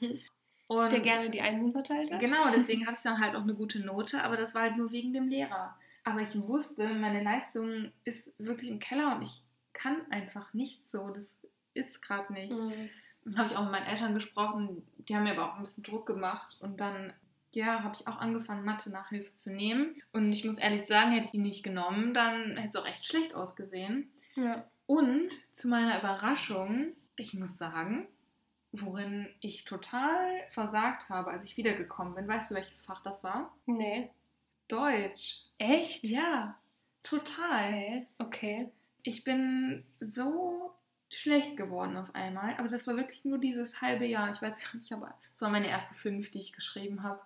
[0.68, 2.20] Und Der gerne die Einsen verteilt hat.
[2.20, 4.90] Genau, deswegen hatte ich dann halt auch eine gute Note, aber das war halt nur
[4.90, 5.76] wegen dem Lehrer.
[6.04, 9.42] Aber ich wusste, meine Leistung ist wirklich im Keller und ich
[9.74, 11.10] kann einfach nicht so.
[11.10, 11.36] Das
[11.74, 12.52] ist gerade nicht.
[12.52, 12.88] Mhm.
[13.24, 15.84] Dann habe ich auch mit meinen Eltern gesprochen, die haben mir aber auch ein bisschen
[15.84, 17.12] Druck gemacht und dann,
[17.54, 20.00] ja, habe ich auch angefangen, Mathe-Nachhilfe zu nehmen.
[20.12, 23.04] Und ich muss ehrlich sagen, hätte ich die nicht genommen, dann hätte es auch echt
[23.06, 24.10] schlecht ausgesehen.
[24.34, 24.66] Ja.
[24.86, 28.08] Und zu meiner Überraschung, ich muss sagen,
[28.72, 32.28] worin ich total versagt habe, als ich wiedergekommen bin.
[32.28, 33.54] Weißt du, welches Fach das war?
[33.66, 34.10] Nee.
[34.68, 35.42] Deutsch.
[35.58, 36.04] Echt?
[36.04, 36.58] Ja,
[37.02, 38.06] total.
[38.18, 38.70] Okay.
[39.02, 40.72] Ich bin so
[41.10, 44.30] schlecht geworden auf einmal, aber das war wirklich nur dieses halbe Jahr.
[44.30, 47.20] Ich weiß gar nicht, aber das war meine erste fünf, die ich geschrieben habe.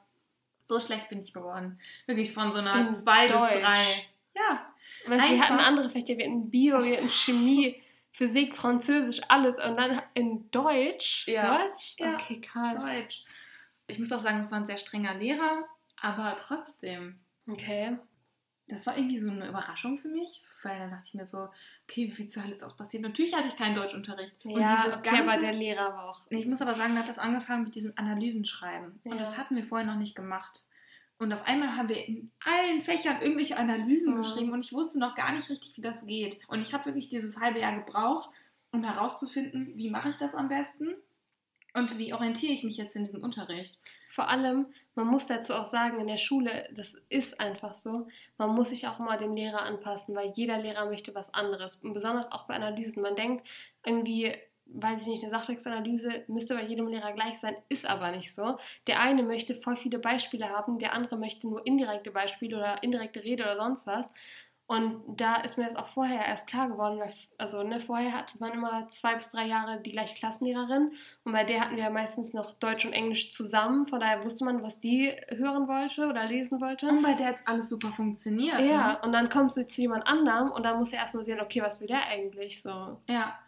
[0.66, 1.78] So schlecht bin ich geworden.
[2.06, 3.52] Wirklich von so einer In zwei Deutsch.
[3.52, 4.06] bis drei.
[4.34, 4.66] Ja,
[5.06, 7.80] Weil sie hatten andere Fächer, wir hatten Bio, wir hatten Chemie,
[8.12, 9.56] Physik, Französisch, alles.
[9.56, 11.26] Und dann in Deutsch.
[11.28, 11.58] Ja.
[11.58, 11.94] Deutsch?
[11.98, 12.14] Ja.
[12.14, 12.76] Okay, krass.
[12.76, 13.24] Deutsch.
[13.86, 15.64] Ich muss auch sagen, es war ein sehr strenger Lehrer,
[16.00, 17.20] aber trotzdem.
[17.48, 17.96] Okay.
[18.68, 21.48] Das war irgendwie so eine Überraschung für mich, weil dann dachte ich mir so,
[21.84, 23.02] okay, wie zur Hölle ist das passiert?
[23.04, 24.34] Natürlich hatte ich keinen Deutschunterricht.
[24.44, 26.20] Und ja, dieses okay, aber ganze, der Lehrer war auch.
[26.30, 29.00] Ich muss aber sagen, da hat das angefangen mit diesem Analysenschreiben.
[29.04, 29.18] Und Ja.
[29.18, 30.66] das hatten wir vorher noch nicht gemacht.
[31.18, 34.18] Und auf einmal haben wir in allen Fächern irgendwelche Analysen Mhm.
[34.18, 36.38] geschrieben und ich wusste noch gar nicht richtig, wie das geht.
[36.48, 38.28] Und ich habe wirklich dieses halbe Jahr gebraucht,
[38.72, 40.94] um herauszufinden, wie mache ich das am besten
[41.72, 43.78] und wie orientiere ich mich jetzt in diesem Unterricht.
[44.16, 48.08] Vor allem, man muss dazu auch sagen, in der Schule, das ist einfach so,
[48.38, 51.76] man muss sich auch mal dem Lehrer anpassen, weil jeder Lehrer möchte was anderes.
[51.76, 53.02] Und besonders auch bei Analysen.
[53.02, 53.46] Man denkt
[53.84, 58.34] irgendwie, weiß ich nicht, eine Sachtextanalyse müsste bei jedem Lehrer gleich sein, ist aber nicht
[58.34, 58.56] so.
[58.86, 63.22] Der eine möchte voll viele Beispiele haben, der andere möchte nur indirekte Beispiele oder indirekte
[63.22, 64.10] Rede oder sonst was.
[64.68, 68.32] Und da ist mir das auch vorher erst klar geworden, weil, also ne, vorher hatte
[68.40, 70.90] man immer zwei bis drei Jahre die gleiche Klassenlehrerin
[71.22, 74.44] und bei der hatten wir ja meistens noch Deutsch und Englisch zusammen, von daher wusste
[74.44, 76.88] man, was die hören wollte oder lesen wollte.
[76.88, 78.58] Und bei der jetzt alles super funktioniert.
[78.58, 78.98] Ja, Ne?
[79.02, 81.80] und dann kommst du zu jemand anderem und dann musst du erstmal sehen, okay, was
[81.80, 83.00] will der eigentlich so.
[83.08, 83.38] Ja.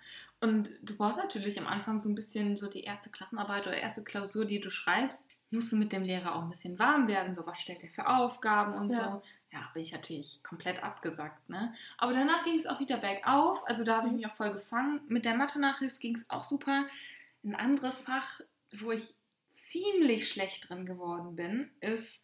[0.40, 4.04] Und du brauchst natürlich am Anfang so ein bisschen so die erste Klassenarbeit oder erste
[4.04, 7.34] Klausur, die du schreibst, musst du mit dem Lehrer auch ein bisschen warm werden.
[7.34, 9.14] So, was stellt er für Aufgaben und Ja.
[9.14, 9.22] so.
[9.53, 11.74] Ja, bin ich natürlich komplett abgesackt, ne?
[11.96, 13.66] Aber danach ging es auch wieder bergauf.
[13.66, 15.01] Also da habe ich mich auch voll gefangen.
[15.09, 16.86] Mit der Mathe-Nachhilfe ging es auch super.
[17.44, 18.40] Ein anderes Fach,
[18.76, 19.14] wo ich
[19.55, 22.22] ziemlich schlecht drin geworden bin, ist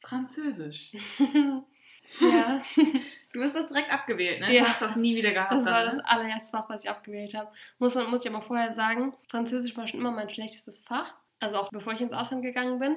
[0.00, 0.92] Französisch.
[2.20, 2.62] ja,
[3.32, 4.52] Du hast das direkt abgewählt, ne?
[4.52, 4.62] Ja.
[4.62, 5.52] Du hast das nie wieder gehabt.
[5.52, 6.08] das war dann, das ne?
[6.08, 7.52] allererste Fach, was ich abgewählt habe.
[7.78, 11.14] Muss, man, muss ich aber vorher sagen, Französisch war schon immer mein schlechtestes Fach.
[11.40, 12.96] Also auch bevor ich ins Ausland gegangen bin.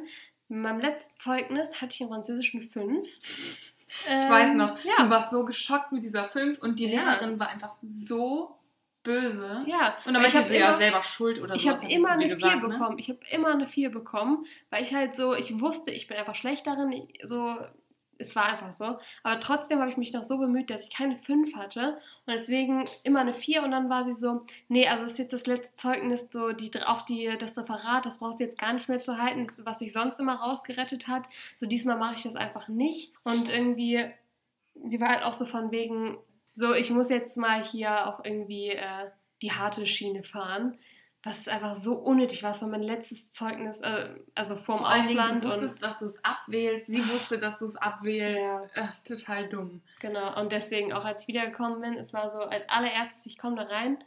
[0.51, 3.07] In meinem letzten Zeugnis hatte ich in Französisch eine 5.
[3.07, 7.03] Ich weiß noch, Ja, du warst so geschockt mit dieser 5 und die Ja.
[7.13, 8.55] Lehrerin war einfach so
[9.03, 9.63] böse.
[9.65, 9.95] ja.
[10.05, 12.35] Und dann ich habe ja selber schuld oder ich sowas, habe immer eine dir 4
[12.35, 12.67] gesagt, ne?
[12.69, 12.99] bekommen.
[12.99, 16.35] Ich habe immer eine 4 bekommen, weil ich halt so, ich wusste, ich bin einfach
[16.35, 16.91] schlecht darin.
[16.91, 17.57] Ich, so,
[18.21, 18.97] es war einfach so.
[19.23, 21.97] Aber trotzdem habe ich mich noch so bemüht, dass ich keine 5 hatte.
[22.25, 25.47] Und deswegen immer eine 4 und dann war sie so, nee, also ist jetzt das
[25.47, 28.99] letzte Zeugnis, so die, auch die, das Referat, das brauchst du jetzt gar nicht mehr
[28.99, 31.23] zu halten, das, was sich sonst immer rausgerettet hat.
[31.57, 33.13] So diesmal mache ich das einfach nicht.
[33.23, 34.05] Und irgendwie,
[34.85, 36.17] sie war halt auch so von wegen,
[36.55, 39.09] so ich muss jetzt mal hier auch irgendwie äh,
[39.41, 40.77] die harte Schiene fahren.
[41.23, 45.43] Was einfach so unnötig war, es war mein letztes Zeugnis, äh, also vorm Vor Ausland.
[45.43, 46.87] du und, wusstest, dass du es abwählst.
[46.87, 48.51] Sie wusste, dass du es abwählst.
[48.51, 48.69] Ja.
[48.75, 49.81] Ach, total dumm.
[49.99, 53.57] Genau, und deswegen auch als ich wiedergekommen bin, es war so, als allererstes, ich komme
[53.57, 54.03] da rein,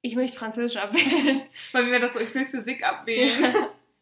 [0.00, 1.42] ich möchte Französisch abwählen.
[1.72, 3.54] Mir war das so, ich will Physik abwählen.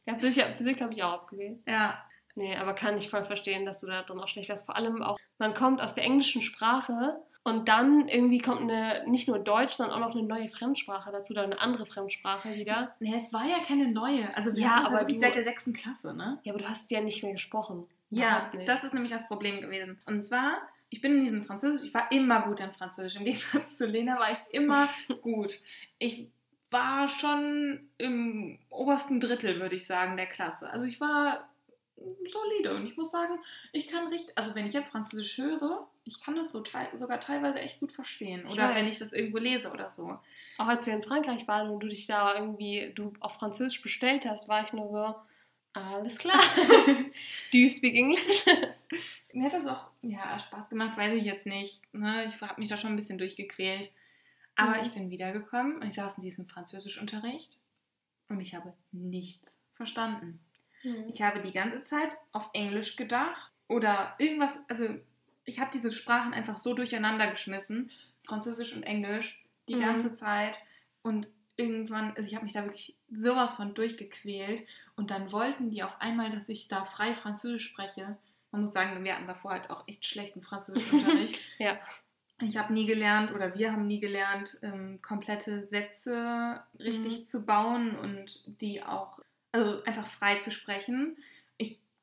[0.07, 1.59] ja, Physik, Physik habe ich auch abgewählt.
[1.67, 2.03] ja.
[2.39, 4.67] Nee, aber kann ich voll verstehen, dass du da drin auch schlecht warst.
[4.67, 9.29] Vor allem auch, man kommt aus der englischen Sprache und dann irgendwie kommt eine, nicht
[9.29, 12.95] nur Deutsch, sondern auch noch eine neue Fremdsprache dazu, oder eine andere Fremdsprache wieder.
[13.01, 14.35] Nee, es war ja keine neue.
[14.37, 16.39] Also wir Ja, haben ja aber wirklich du- seit der sechsten Klasse, ne?
[16.43, 17.87] Ja, aber du hast ja nicht mehr gesprochen.
[18.11, 19.99] Ja, das ist nämlich das Problem gewesen.
[20.07, 20.59] Und zwar,
[20.91, 23.17] ich bin in diesem Französisch, ich war immer gut in Französisch.
[23.17, 24.89] Im Gegensatz zu Lena war ich immer
[25.23, 25.59] gut.
[25.99, 26.29] Ich
[26.71, 30.69] war schon im obersten Drittel, würde ich sagen, der Klasse.
[30.71, 31.49] Also ich war
[32.27, 32.75] solide.
[32.75, 33.39] Und ich muss sagen,
[33.73, 37.21] ich kann richtig, also wenn ich jetzt Französisch höre, ich kann das so te sogar
[37.21, 38.45] teilweise echt gut verstehen.
[38.47, 38.77] Ich Oder weiß.
[38.77, 40.19] wenn ich das irgendwo lese oder so.
[40.59, 44.25] Auch als wir in Frankreich waren und du dich da irgendwie, du auf Französisch bestellt
[44.25, 45.15] hast, war ich nur so,
[45.81, 46.41] alles klar.
[47.53, 48.47] Do you speak English?
[49.33, 51.83] Mir hat das auch ja, Spaß gemacht, weiß ich jetzt nicht.
[51.93, 52.25] Ne?
[52.35, 53.91] Ich habe mich da schon ein bisschen durchgequält.
[54.55, 54.81] Aber Mhm.
[54.83, 57.59] ich bin wiedergekommen und ich saß in diesem Französischunterricht
[58.31, 60.41] und ich habe nichts verstanden.
[61.09, 64.87] Ich habe die ganze Zeit auf Englisch gedacht oder irgendwas, also
[65.47, 67.91] ich habe diese Sprachen einfach so durcheinander geschmissen,
[68.25, 69.81] Französisch und Englisch, die Mhm.
[69.81, 70.59] ganze Zeit
[71.03, 74.67] und irgendwann, also ich habe mich da wirklich sowas von durchgequält
[74.97, 78.19] und dann wollten die auf einmal, dass ich da frei Französisch spreche.
[78.53, 81.39] Man muss sagen, wir hatten davor halt auch echt schlechten Französischunterricht.
[81.59, 81.79] Ja.
[82.43, 87.25] Ich habe nie gelernt oder wir haben nie gelernt, ähm, komplette Sätze richtig Mhm.
[87.25, 89.21] zu bauen und die auch,
[89.53, 91.17] also einfach frei zu sprechen.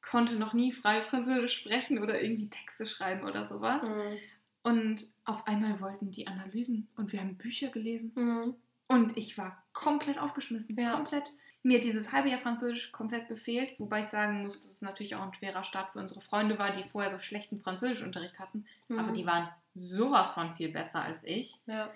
[0.04, 3.84] Konnte noch nie frei Französisch sprechen oder irgendwie Texte schreiben oder sowas.
[3.84, 4.18] Mhm.
[4.64, 8.12] Und auf einmal wollten die Analysen und wir haben Bücher gelesen.
[8.16, 8.56] Mhm.
[8.88, 10.78] Und ich war komplett aufgeschmissen.
[10.78, 10.94] Ja.
[10.94, 11.32] Komplett.
[11.64, 15.16] Mir hat dieses halbe Jahr Französisch komplett gefehlt, wobei ich sagen muss, dass es natürlich
[15.16, 18.66] auch ein schwerer Start für unsere Freunde war, die vorher so schlechten Französischunterricht hatten.
[18.90, 19.00] Mhm.
[19.00, 21.56] Aber die waren sowas von viel besser als ich.
[21.66, 21.90] Ja.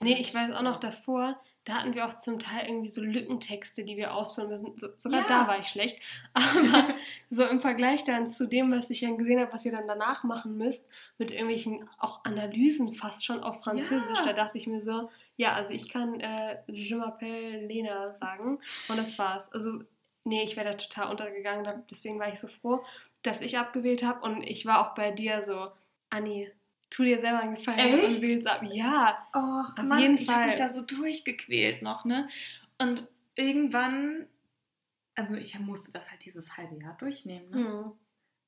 [0.00, 3.84] Nee, ich weiß auch noch davor, da hatten wir auch zum Teil irgendwie so Lückentexte,
[3.84, 4.74] die wir ausführen müssen.
[4.78, 5.28] So, sogar Ja.
[5.28, 6.00] da war ich schlecht.
[6.32, 6.94] Aber
[7.30, 10.24] so im Vergleich dann zu dem, was ich dann gesehen habe, was ihr dann danach
[10.24, 10.88] machen müsst,
[11.18, 14.24] mit irgendwelchen auch Analysen fast schon auf Französisch, Ja.
[14.24, 18.58] da dachte ich mir so, ja, also ich kann äh, Je m'appelle Lena sagen
[18.88, 19.52] und das war's.
[19.52, 19.80] Also,
[20.24, 22.82] nee, ich wäre da total untergegangen, deswegen war ich so froh,
[23.22, 25.68] dass ich abgewählt habe und ich war auch bei dir so,
[26.08, 26.50] Anni,
[26.90, 28.62] tu dir selber einen Gefallen und wähl's ab.
[28.70, 30.68] Ja, Och, Auf Mann, jeden ich habe mich Fall.
[30.68, 32.28] da so durchgequält noch, ne?
[32.78, 34.26] Und irgendwann,
[35.14, 37.56] also ich musste das halt dieses halbe Jahr durchnehmen, ne?
[37.58, 37.92] Hm.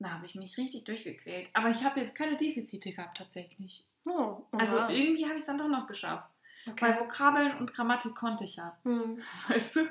[0.03, 1.51] Da habe ich mich richtig durchgequält.
[1.53, 3.85] Aber ich habe jetzt keine Defizite gehabt, tatsächlich.
[4.07, 4.89] Oh, Also oha.
[4.89, 6.31] irgendwie habe ich es dann doch noch geschafft.
[6.67, 6.87] okay.
[6.87, 8.79] Weil Vokabeln und Grammatik konnte ich ja.
[8.85, 9.21] hm.
[9.49, 9.89] Weißt du?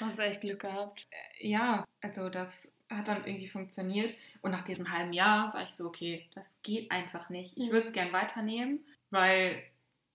[0.00, 1.04] Hast echt Glück gehabt.
[1.40, 4.14] Ja, also das hat dann irgendwie funktioniert.
[4.42, 7.56] Und nach diesem halben Jahr war ich so, okay, das geht einfach nicht.
[7.56, 7.72] Ich Mhm.
[7.72, 8.80] würde es gern weiternehmen,
[9.10, 9.62] weil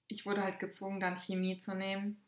[0.07, 2.21] ich wurde halt gezwungen, dann Chemie zu nehmen.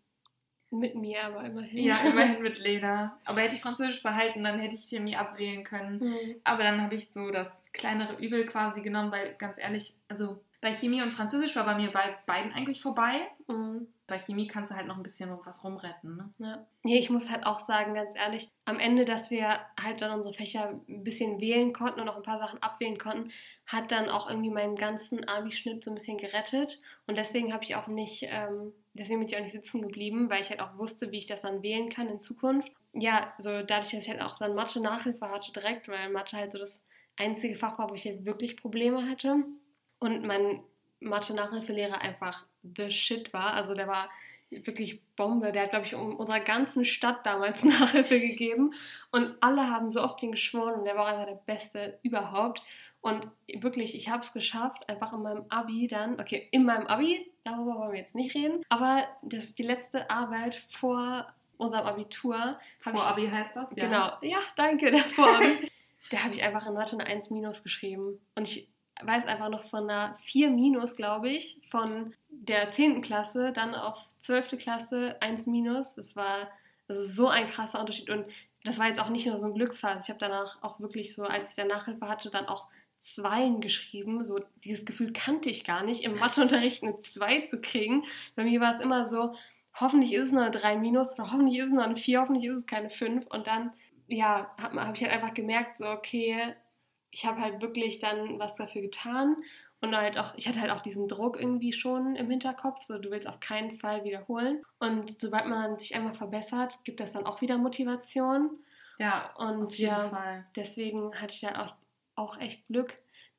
[0.73, 1.83] Mit mir aber immerhin.
[1.83, 3.19] Ja, immerhin mit Lena.
[3.25, 5.99] Aber hätte ich Französisch behalten, dann hätte ich Chemie abwählen können.
[5.99, 6.35] Hm.
[6.45, 10.73] Aber dann habe ich so das kleinere Übel quasi genommen, weil ganz ehrlich, also bei
[10.73, 13.27] Chemie und Französisch war bei mir bei beiden eigentlich vorbei.
[13.49, 13.87] Hm.
[14.11, 16.17] Bei Chemie kannst du halt noch ein bisschen was rumretten.
[16.17, 16.33] Ne?
[16.39, 16.67] Ja.
[16.83, 20.33] Nee, ich muss halt auch sagen, ganz ehrlich, am Ende, dass wir halt dann unsere
[20.33, 23.31] Fächer ein bisschen wählen konnten und auch ein paar Sachen abwählen konnten,
[23.65, 26.81] hat dann auch irgendwie meinen ganzen Abi-Schnitt so ein bisschen gerettet.
[27.07, 30.41] Und deswegen habe ich auch nicht, ähm, deswegen bin ich auch nicht sitzen geblieben, weil
[30.41, 32.69] ich halt auch wusste, wie ich das dann wählen kann in Zukunft.
[32.91, 36.57] Ja, so dadurch, dass ich halt auch dann Mathe-Nachhilfe hatte direkt, weil Mathe halt so
[36.57, 36.83] das
[37.15, 39.45] einzige Fach war, wo ich halt wirklich Probleme hatte.
[39.99, 40.61] Und mein
[40.99, 43.53] Mathe-Nachhilfelehrer einfach the shit war.
[43.53, 44.09] Also der war
[44.49, 45.51] wirklich Bombe.
[45.51, 48.73] Der hat, glaube ich, um unserer ganzen Stadt damals Nachhilfe gegeben.
[49.11, 52.61] Und alle haben so oft ihn geschworen und der war einfach der Beste überhaupt.
[53.01, 57.31] Und wirklich, ich habe es geschafft, einfach in meinem Abi dann, okay, in meinem Abi,
[57.43, 61.25] darüber wollen wir jetzt nicht reden, aber das ist die letzte Arbeit vor
[61.57, 62.57] unserem Abitur.
[62.79, 63.71] Vor Abi heißt das?
[63.71, 65.71] Genau, ja, danke, der Vorabi.
[66.11, 68.19] da habe ich einfach in Mathe eine 1 minus geschrieben.
[68.35, 68.67] Und ich
[69.01, 73.01] weiß einfach noch von einer 4 minus, glaube ich, von der 10.
[73.01, 74.57] Klasse, dann auf 12.
[74.57, 75.95] Klasse 1 minus.
[75.95, 76.49] Das war
[76.87, 78.09] also so ein krasser Unterschied.
[78.09, 78.25] Und
[78.63, 79.93] das war jetzt auch nicht nur so ein Glücksfall.
[79.93, 82.67] Also ich habe danach auch wirklich so, als ich dann Nachhilfe hatte, dann auch
[82.99, 84.23] Zweien geschrieben.
[84.25, 88.03] So dieses Gefühl kannte ich gar nicht, im Matheunterricht eine 2 zu kriegen.
[88.35, 89.35] Bei mir war es immer so,
[89.79, 92.45] hoffentlich ist es nur eine 3 minus oder hoffentlich ist es nur eine 4, hoffentlich
[92.45, 93.27] ist es keine 5.
[93.27, 93.73] Und dann,
[94.07, 96.55] ja, habe hab ich halt einfach gemerkt, so, okay,
[97.11, 99.37] ich habe halt wirklich dann was dafür getan.
[99.81, 103.09] Und halt auch, ich hatte halt auch diesen Druck irgendwie schon im Hinterkopf, so du
[103.09, 104.61] willst auf keinen Fall wiederholen.
[104.79, 108.51] Und sobald man sich einmal verbessert, gibt das dann auch wieder Motivation.
[108.99, 110.45] Ja, Und auf jeden ja, Fall.
[110.55, 111.73] deswegen hatte ich ja auch,
[112.15, 112.93] auch echt Glück,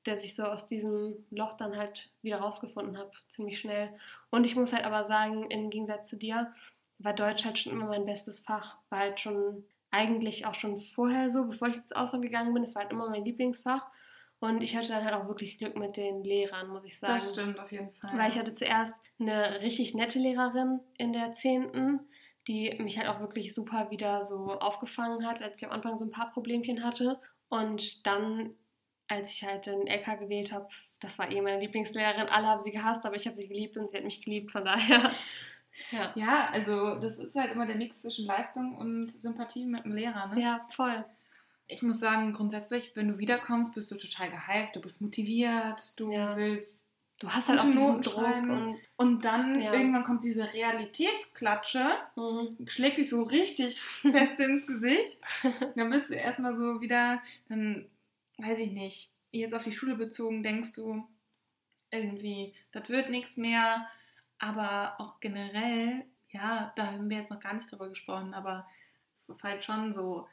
[0.04, 3.90] dass ich so aus diesem Loch dann halt wieder rausgefunden habe, ziemlich schnell.
[4.30, 6.52] Und ich muss halt aber sagen, im Gegensatz zu dir,
[6.98, 8.78] war Deutsch halt schon immer mein bestes Fach.
[8.90, 12.64] War halt schon eigentlich auch schon vorher so, bevor ich ins Ausland gegangen bin.
[12.64, 13.86] Es war halt immer mein Lieblingsfach.
[14.42, 17.14] Und ich hatte dann halt auch wirklich Glück mit den Lehrern, muss ich sagen.
[17.14, 18.18] Das stimmt auf jeden Fall.
[18.18, 22.00] Weil ich hatte zuerst eine richtig nette Lehrerin in der 10.,
[22.48, 26.04] die mich halt auch wirklich super wieder so aufgefangen hat, als ich am Anfang so
[26.04, 27.20] ein paar Problemchen hatte.
[27.50, 28.56] Und dann,
[29.06, 30.66] als ich halt den LK gewählt habe,
[30.98, 32.26] das war eh meine Lieblingslehrerin.
[32.28, 34.64] Alle haben sie gehasst, aber ich habe sie geliebt und sie hat mich geliebt, von
[34.64, 35.12] daher.
[35.90, 39.92] Ja, ja, also das ist halt immer der Mix zwischen Leistung und Sympathie mit dem
[39.92, 40.26] Lehrer.
[40.26, 40.42] Ne?
[40.42, 41.02] ja voll.
[41.72, 46.12] Ich muss sagen, grundsätzlich, wenn du wiederkommst, bist du total gehypt, du bist motiviert, du
[46.12, 46.36] Ja.
[46.36, 49.72] willst Du hast halt auch diesen Druck und Und dann Ja.
[49.72, 52.66] irgendwann kommt diese Realitätsklatsche, mhm.
[52.66, 55.20] schlägt dich so richtig fest ins Gesicht.
[55.76, 57.88] Dann bist du erstmal so wieder, dann
[58.38, 61.06] weiß ich nicht, jetzt auf die Schule bezogen, denkst du
[61.92, 63.86] irgendwie, das wird nichts mehr.
[64.40, 68.66] Aber auch generell, ja, da haben wir jetzt noch gar nicht drüber gesprochen, aber
[69.14, 70.26] es ist halt schon so,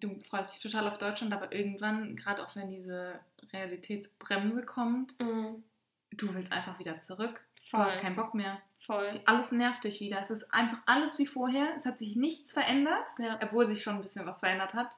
[0.00, 3.18] du freust dich total auf Deutschland, aber irgendwann, gerade auch wenn diese
[3.52, 5.62] Realitätsbremse kommt, Mhm.
[6.12, 7.44] du willst einfach wieder zurück.
[7.64, 7.80] Du Voll.
[7.84, 8.60] hast keinen Bock mehr.
[8.80, 9.10] Voll.
[9.24, 10.20] Alles nervt dich wieder.
[10.20, 11.74] Es ist einfach alles wie vorher.
[11.74, 13.38] Es hat sich nichts verändert, Ja.
[13.42, 14.96] obwohl sich schon ein bisschen was verändert hat.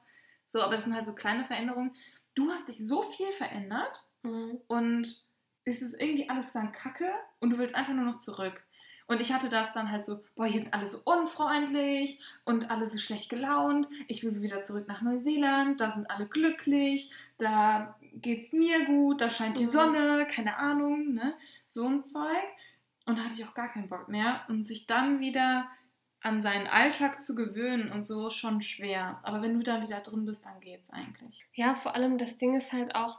[0.49, 1.95] So, aber das sind halt so kleine Veränderungen.
[2.35, 4.59] Du hast dich so viel verändert Mhm.
[4.67, 5.23] und
[5.65, 8.63] es ist irgendwie alles dann kacke und du willst einfach nur noch zurück.
[9.09, 12.85] Und ich hatte das dann halt so, boah, hier sind alle so unfreundlich und alle
[12.85, 13.87] so schlecht gelaunt.
[14.07, 19.31] Ich will wieder zurück nach Neuseeland, da sind alle glücklich, da geht's mir gut, da
[19.31, 19.69] scheint die Mhm.
[19.69, 21.33] Sonne, keine Ahnung, ne?
[21.65, 22.43] So ein Zeug.
[23.07, 24.41] Und da hatte ich auch gar keinen Bock mehr.
[24.47, 25.67] Und sich dann wieder
[26.21, 29.19] an seinen Alltag zu gewöhnen und so ist schon schwer.
[29.23, 31.45] Aber wenn du da wieder drin bist, dann geht's eigentlich.
[31.53, 33.17] Ja, vor allem das Ding ist halt auch,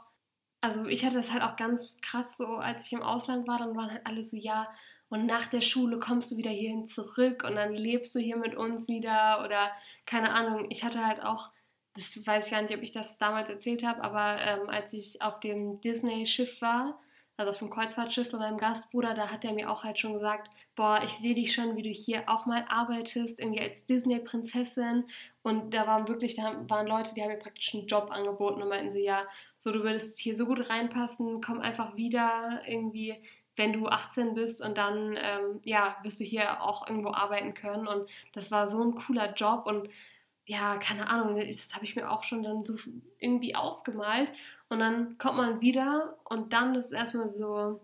[0.61, 3.75] also ich hatte das halt auch ganz krass so, als ich im Ausland war, dann
[3.75, 4.69] waren halt alle so, ja,
[5.11, 8.55] und nach der Schule kommst du wieder hierhin zurück und dann lebst du hier mit
[8.55, 9.69] uns wieder oder
[10.05, 10.67] keine Ahnung.
[10.69, 11.51] Ich hatte halt auch,
[11.95, 15.21] das weiß ich gar nicht, ob ich das damals erzählt habe, aber ähm, als ich
[15.21, 16.97] auf dem Disney-Schiff war,
[17.35, 20.49] also auf dem Kreuzfahrtschiff bei meinem Gastbruder, da hat er mir auch halt schon gesagt,
[20.77, 25.03] boah, ich sehe dich schon, wie du hier auch mal arbeitest, irgendwie als Disney-Prinzessin.
[25.41, 28.69] Und da waren wirklich, da waren Leute, die haben mir praktisch einen Job angeboten und
[28.69, 29.23] meinten so, ja,
[29.59, 33.21] so du würdest hier so gut reinpassen, komm einfach wieder irgendwie,
[33.55, 37.87] wenn du 18 bist und dann, ähm, ja, wirst du hier auch irgendwo arbeiten können.
[37.87, 39.89] Und das war so ein cooler Job und
[40.45, 42.75] ja, keine Ahnung, das habe ich mir auch schon dann so
[43.19, 44.31] irgendwie ausgemalt.
[44.69, 47.81] Und dann kommt man wieder und dann ist es erstmal so,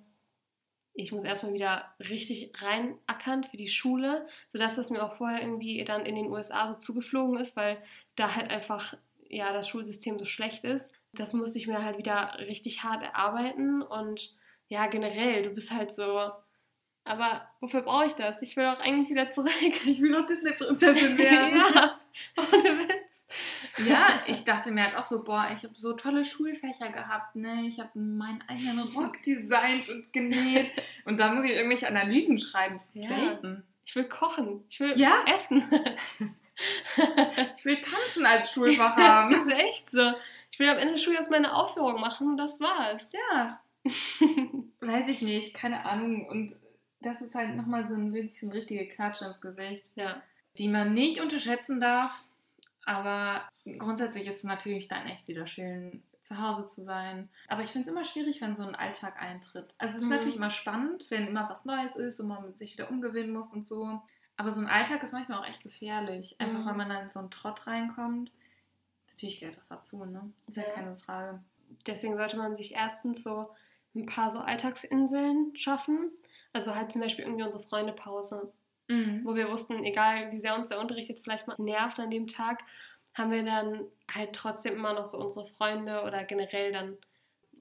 [0.94, 5.84] ich muss erstmal wieder richtig reinackern für die Schule, sodass es mir auch vorher irgendwie
[5.86, 7.78] dann in den USA so zugeflogen ist, weil
[8.16, 8.96] da halt einfach
[9.30, 10.92] ja das Schulsystem so schlecht ist.
[11.14, 14.36] Das musste ich mir halt wieder richtig hart erarbeiten und
[14.70, 16.32] ja, generell, du bist halt so.
[17.04, 18.42] Aber wofür brauche ich das?
[18.42, 19.52] Ich will doch eigentlich wieder zurück.
[19.86, 21.58] Ich will doch Disney-Prinzessin werden.
[21.58, 22.00] ja,
[22.38, 23.26] ohne Witz.
[23.86, 27.64] Ja, ich dachte mir halt auch so, boah, ich habe so tolle Schulfächer gehabt, ne?
[27.68, 30.72] Ich habe meinen eigenen Rock designt und genäht.
[31.06, 32.80] Und da muss ich irgendwelche Analysen schreiben.
[32.94, 33.10] Ja.
[33.10, 33.64] Welten.
[33.86, 34.64] Ich will kochen.
[34.70, 35.24] Ich will Ja.
[35.34, 35.64] essen.
[37.56, 39.32] Ich will tanzen als Schulfach haben.
[39.32, 40.12] das ist echt so.
[40.52, 43.10] Ich will am Ende des Schuljahres meine Aufführung machen und das war's.
[43.14, 43.60] Ja,
[44.82, 46.28] weiß ich nicht, keine Ahnung.
[46.28, 46.56] Und
[47.02, 50.22] das ist halt nochmal so ein wirklich ein richtige Klatsch ins Gesicht, Ja.
[50.58, 52.12] die man nicht unterschätzen darf.
[52.86, 53.42] Aber
[53.78, 57.30] grundsätzlich ist es natürlich dann echt wieder schön, zu Hause zu sein.
[57.48, 59.76] Aber ich finde es immer schwierig, wenn so ein Alltag eintritt.
[59.78, 60.16] Also es ist Mhm.
[60.16, 63.52] natürlich immer spannend, wenn immer was Neues ist und man mit sich wieder umgewinnen muss
[63.52, 64.02] und so.
[64.38, 66.36] Aber so ein Alltag ist manchmal auch echt gefährlich.
[66.40, 66.66] Einfach Mhm.
[66.66, 68.32] weil man dann in so einen Trott reinkommt.
[69.10, 70.32] Natürlich gehört das dazu, ne?
[70.48, 70.70] Ist ja, Ja.
[70.74, 71.42] keine Frage.
[71.86, 73.50] Deswegen sollte man sich erstens so
[73.98, 76.12] ein paar so Alltagsinseln schaffen.
[76.54, 78.54] Also halt zum Beispiel irgendwie unsere Freundepause,
[78.90, 79.22] Mhm.
[79.26, 82.28] wo wir wussten, egal wie sehr uns der Unterricht jetzt vielleicht mal nervt an dem
[82.28, 82.64] Tag,
[83.14, 86.98] haben wir dann halt trotzdem immer noch so unsere Freunde oder generell dann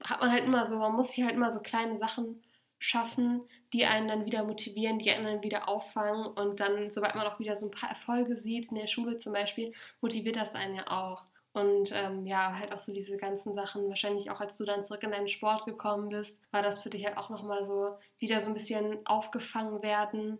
[0.03, 2.43] hat man halt immer so, man muss sich halt immer so kleine Sachen
[2.79, 3.41] schaffen,
[3.73, 7.39] die einen dann wieder motivieren, die einen dann wieder auffangen und dann, sobald man auch
[7.39, 10.87] wieder so ein paar Erfolge sieht, in der Schule zum Beispiel, motiviert das einen ja
[10.87, 11.25] auch.
[11.57, 15.01] Und ähm, ja, halt auch so diese ganzen Sachen, wahrscheinlich auch als du dann zurück
[15.01, 18.49] in deinen Sport gekommen bist, war das für dich halt auch nochmal so wieder so
[18.49, 20.37] ein bisschen aufgefangen werden.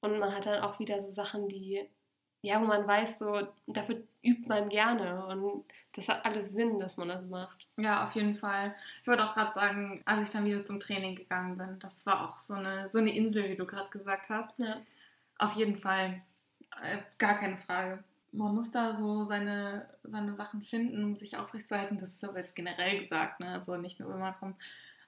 [0.00, 1.86] Und man hat dann auch wieder so Sachen, die,
[2.40, 5.26] ja, wo man weiß, so, dafür übt man gerne.
[5.26, 7.66] Und das hat alles Sinn, dass man das macht.
[7.76, 8.74] Ja, auf jeden Fall.
[9.02, 12.26] Ich wollte auch gerade sagen, als ich dann wieder zum Training gegangen bin, das war
[12.26, 14.58] auch so eine, so eine Insel, wie du gerade gesagt hast.
[14.58, 14.80] Ja.
[15.36, 16.22] Auf jeden Fall.
[16.82, 18.02] Äh, gar keine Frage.
[18.32, 21.98] Man muss da so seine, seine Sachen finden, um sich aufrechtzuerhalten.
[21.98, 23.52] Das ist aber jetzt generell gesagt, ne?
[23.52, 24.54] Also nicht nur, wenn man vom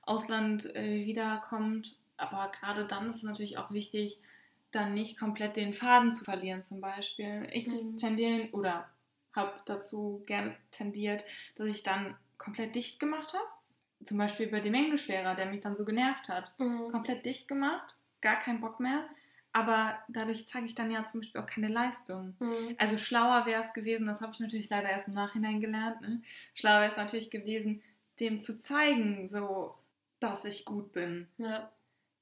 [0.02, 1.96] Ausland äh, wiederkommt.
[2.16, 4.20] Aber gerade dann ist es natürlich auch wichtig,
[4.70, 7.48] dann nicht komplett den Faden zu verlieren, zum Beispiel.
[7.52, 7.96] Ich Mhm.
[7.96, 8.88] tendiere oder
[9.34, 11.24] habe dazu gern tendiert,
[11.56, 13.44] dass ich dann komplett dicht gemacht habe.
[14.04, 16.52] Zum Beispiel bei dem Englischlehrer, der mich dann so genervt hat.
[16.58, 16.90] Mhm.
[16.90, 19.04] Komplett dicht gemacht, gar keinen Bock mehr.
[19.52, 22.36] Aber dadurch zeige ich dann ja zum Beispiel auch keine Leistung.
[22.38, 22.76] Mhm.
[22.78, 26.00] Also schlauer wäre es gewesen, das habe ich natürlich leider erst im Nachhinein gelernt.
[26.02, 26.22] Ne?
[26.54, 27.82] Schlauer wäre es natürlich gewesen,
[28.20, 29.74] dem zu zeigen, so,
[30.20, 31.26] dass ich gut bin.
[31.38, 31.70] Ja.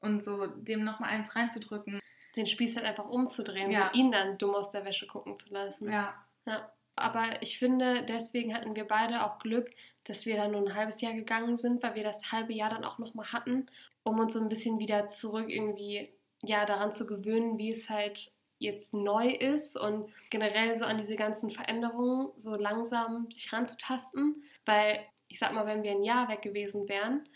[0.01, 2.01] Und so dem nochmal eins reinzudrücken.
[2.37, 3.91] Den Spieß halt einfach umzudrehen, Ja.
[3.93, 5.91] so ihn dann dumm aus der Wäsche gucken zu lassen.
[5.93, 6.15] Ja.
[6.47, 6.71] Ja.
[6.97, 9.71] Aber ich finde, deswegen hatten wir beide auch Glück,
[10.05, 12.85] dass wir dann nur ein halbes Jahr gegangen sind, weil wir das halbe Jahr dann
[12.85, 13.69] auch nochmal hatten,
[14.03, 16.09] um uns so ein bisschen wieder zurück irgendwie
[16.43, 21.17] ja daran zu gewöhnen, wie es halt jetzt neu ist und generell so an diese
[21.17, 26.43] ganzen Veränderungen so langsam sich ranzutasten, weil ich sag mal, wenn wir ein Jahr weg
[26.43, 27.29] gewesen wären,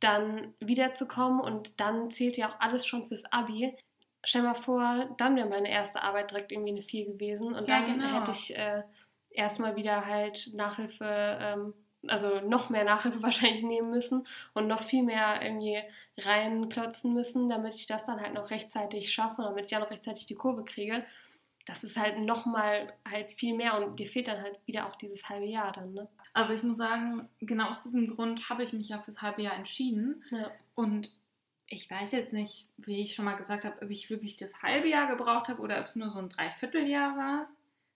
[0.00, 3.76] dann wiederzukommen und dann zählt ja auch alles schon fürs Abi.
[4.24, 7.80] Stell mal vor, dann wäre meine erste Arbeit direkt irgendwie eine 4 gewesen und ja,
[7.80, 8.20] dann genau.
[8.20, 8.82] hätte ich äh,
[9.30, 11.74] erstmal wieder halt Nachhilfe, ähm,
[12.06, 15.78] also noch mehr Nachhilfe wahrscheinlich nehmen müssen und noch viel mehr irgendwie
[16.18, 20.26] reinklotzen müssen, damit ich das dann halt noch rechtzeitig schaffe, damit ich ja noch rechtzeitig
[20.26, 21.04] die Kurve kriege.
[21.66, 25.28] Das ist halt nochmal halt viel mehr und dir fehlt dann halt wieder auch dieses
[25.28, 26.08] halbe Jahr dann, ne?
[26.32, 29.54] Also ich muss sagen, genau aus diesem Grund habe ich mich ja fürs halbe Jahr
[29.54, 30.22] entschieden.
[30.30, 30.50] Ja.
[30.74, 31.10] Und
[31.66, 34.88] ich weiß jetzt nicht, wie ich schon mal gesagt habe, ob ich wirklich das halbe
[34.88, 37.48] Jahr gebraucht habe oder ob es nur so ein Dreivierteljahr war.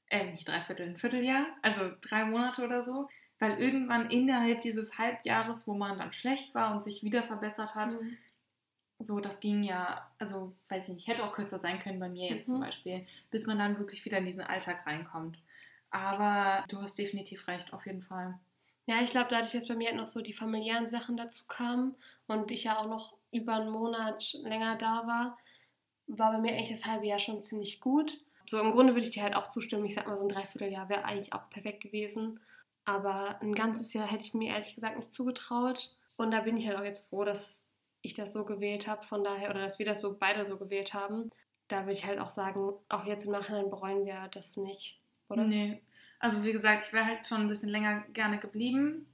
[0.09, 3.09] Äh, nicht Dreiviertel, ein Vierteljahr, also drei Monate oder so.
[3.43, 8.01] Weil irgendwann innerhalb dieses Halbjahres, wo man dann schlecht war und sich wieder verbessert hat,
[8.01, 8.17] mhm.
[9.01, 12.31] so, das ging ja, also weiß ich nicht, hätte auch kürzer sein können bei mir
[12.31, 12.53] jetzt mhm.
[12.53, 15.39] zum Beispiel, bis man dann wirklich wieder in diesen Alltag reinkommt.
[15.91, 18.39] Aber du hast definitiv recht, auf jeden Fall.
[18.87, 21.97] Ja, ich glaube, dadurch, dass bei mir halt noch so die familiären Sachen dazu kamen
[22.29, 25.37] und ich ja auch noch über einen Monat länger da war,
[26.07, 28.17] war bei mir eigentlich das halbe Jahr schon ziemlich gut.
[28.47, 29.85] So im Grunde würde ich dir halt auch zustimmen.
[29.85, 32.39] Ich sag mal, so ein Dreivierteljahr wäre eigentlich auch perfekt gewesen.
[32.85, 35.97] Aber ein ganzes Jahr hätte ich mir ehrlich gesagt nicht zugetraut.
[36.17, 37.65] Und da bin ich halt auch jetzt froh, dass
[38.03, 40.93] ich das so gewählt habe, von daher, oder dass wir das so beide so gewählt
[40.93, 41.31] haben.
[41.69, 45.03] Da würde ich halt auch sagen, auch jetzt im Nachhinein bereuen wir das nicht
[45.33, 45.45] oder?
[45.45, 45.83] Nee.
[46.21, 49.07] Also wie gesagt, ich wäre halt schon ein bisschen länger gerne geblieben,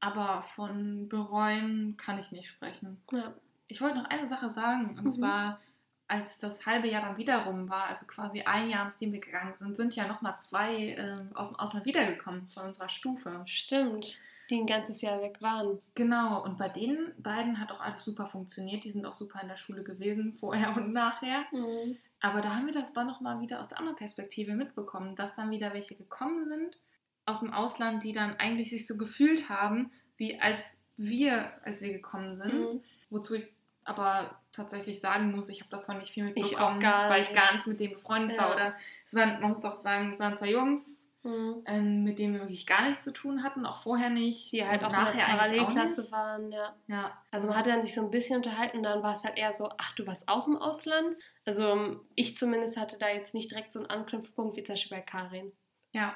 [0.00, 3.02] aber von bereuen kann ich nicht sprechen.
[3.12, 3.34] Ja.
[3.66, 5.12] Ich wollte noch eine Sache sagen, und mhm.
[5.12, 5.60] zwar,
[6.08, 9.54] als das halbe Jahr dann wieder rum war, also quasi ein Jahr nachdem wir gegangen
[9.54, 13.42] sind, sind ja nochmal zwei äh, aus dem Ausland wiedergekommen von unserer Stufe.
[13.44, 15.78] Stimmt, die ein ganzes Jahr weg waren.
[15.94, 18.84] Genau, und bei den beiden hat auch alles super funktioniert.
[18.84, 21.44] Die sind auch super in der Schule gewesen, vorher und nachher.
[21.52, 21.98] Mhm.
[22.20, 25.50] Aber da haben wir das dann nochmal wieder aus der anderen Perspektive mitbekommen, dass dann
[25.50, 26.78] wieder welche gekommen sind
[27.26, 31.92] aus dem Ausland, die dann eigentlich sich so gefühlt haben, wie als wir, als wir
[31.92, 32.54] gekommen sind.
[32.54, 32.80] Mhm.
[33.10, 33.46] Wozu ich
[33.88, 37.66] aber tatsächlich sagen muss, ich habe davon nicht viel mitbekommen, ich weil ich gar nicht
[37.66, 38.42] mit dem befreundet ja.
[38.44, 38.54] war.
[38.54, 38.74] Oder
[39.04, 41.62] es waren, man muss auch sagen, es waren zwei Jungs, Mhm.
[41.66, 44.52] Ähm, mit denen wir wirklich gar nichts zu tun hatten, auch vorher nicht.
[44.52, 46.76] Die halt auch nachher in der Parallelklasse waren, ja.
[46.86, 47.22] ja.
[47.32, 49.52] Also man hat dann sich so ein bisschen unterhalten und dann war es halt eher
[49.52, 51.16] so, ach, du warst auch im Ausland?
[51.44, 54.96] Also ähm, ich zumindest hatte da jetzt nicht direkt so einen Anknüpfpunkt wie zum Beispiel
[54.96, 55.52] bei Karin.
[55.92, 56.14] Ja,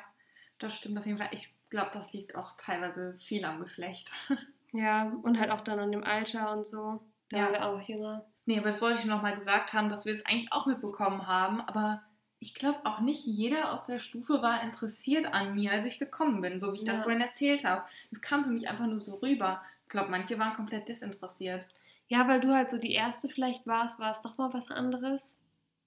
[0.58, 1.30] das stimmt auf jeden Fall.
[1.32, 4.10] Ich glaube, das liegt auch teilweise viel am Geschlecht.
[4.74, 7.02] Ja, und halt auch dann an dem Alter und so.
[7.32, 7.44] Da ja.
[7.44, 8.24] waren wir auch jünger.
[8.44, 11.26] Nee, aber das wollte ich noch mal gesagt haben, dass wir es eigentlich auch mitbekommen
[11.26, 12.02] haben, aber
[12.40, 16.40] ich glaube auch nicht jeder aus der Stufe war interessiert an mir, als ich gekommen
[16.40, 16.92] bin, so wie ich ja.
[16.92, 17.84] das vorhin erzählt habe.
[18.10, 19.62] Es kam für mich einfach nur so rüber.
[19.84, 21.68] Ich glaube, manche waren komplett desinteressiert.
[22.08, 25.38] Ja, weil du halt so die erste vielleicht warst, war es doch mal was anderes.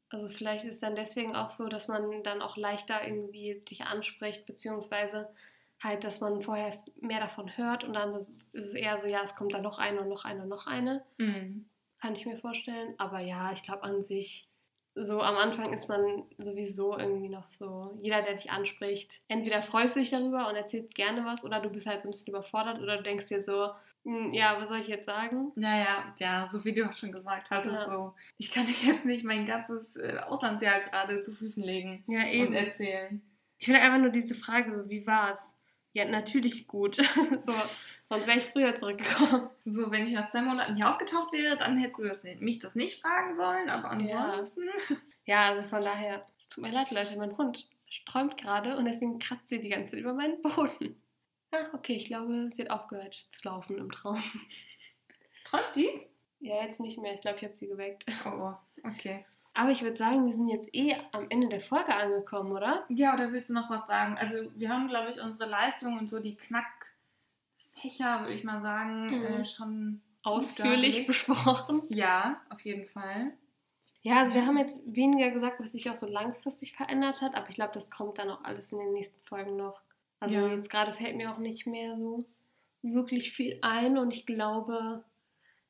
[0.09, 3.83] Also vielleicht ist es dann deswegen auch so, dass man dann auch leichter irgendwie dich
[3.83, 5.27] anspricht, beziehungsweise
[5.85, 9.35] halt, dass man vorher mehr davon hört und dann ist es eher so, ja, es
[9.35, 11.05] kommt da noch eine und noch eine und noch eine.
[11.17, 11.69] Mhm.
[12.01, 12.95] Kann ich mir vorstellen.
[12.97, 14.49] Aber ja, ich glaube an sich
[14.95, 19.95] so am Anfang ist man sowieso irgendwie noch so, jeder, der dich anspricht, entweder freust
[19.95, 22.79] du dich darüber und erzählst gerne was oder du bist halt so ein bisschen überfordert
[22.79, 23.71] oder du denkst dir so,
[24.05, 25.51] hm, ja, was soll ich jetzt sagen?
[25.55, 27.85] Naja, ja, so wie du auch schon gesagt hattest, ja.
[27.85, 32.25] so, ich kann dir jetzt nicht mein ganzes äh, Auslandsjahr gerade zu Füßen legen ja,
[32.27, 32.47] eben.
[32.47, 33.21] und erzählen.
[33.57, 35.61] Ich will einfach nur diese Frage, so, wie war's?
[35.95, 36.95] Ja, natürlich gut.
[37.39, 37.53] so,
[38.07, 39.49] Sonst wäre ich früher zurückgekommen.
[39.65, 42.75] So, wenn ich nach zwei Monaten hier aufgetaucht wäre, dann hättest du das, mich das
[42.75, 44.67] nicht fragen sollen, aber ansonsten.
[44.67, 47.67] Ja, ja also von daher, es tut mir leid, Leute, mein Hund
[48.05, 51.01] träumt gerade und deswegen kratzt sie die ganze Zeit über meinen Boden.
[51.51, 54.21] Ah, okay, ich glaube, sie hat aufgehört zu laufen im Traum.
[55.45, 55.89] Träumt die?
[56.41, 57.13] Ja, jetzt nicht mehr.
[57.13, 58.03] Ich glaube, ich habe sie geweckt.
[58.25, 59.25] Oh, okay.
[59.55, 62.83] Aber ich würde sagen, wir sind jetzt eh am Ende der Folge angekommen, oder?
[62.89, 64.17] Ja, oder willst du noch was sagen?
[64.17, 66.93] Also, wir haben, glaube ich, unsere Leistung und so die Knack
[67.81, 69.25] Fächer, würde ich mal sagen, mhm.
[69.25, 71.83] äh, schon ausführlich besprochen.
[71.89, 73.33] Ja, auf jeden Fall.
[74.01, 77.49] Ja, also wir haben jetzt weniger gesagt, was sich auch so langfristig verändert hat, aber
[77.49, 79.81] ich glaube, das kommt dann auch alles in den nächsten Folgen noch.
[80.19, 80.47] Also ja.
[80.47, 82.25] jetzt gerade fällt mir auch nicht mehr so
[82.83, 85.03] wirklich viel ein und ich glaube,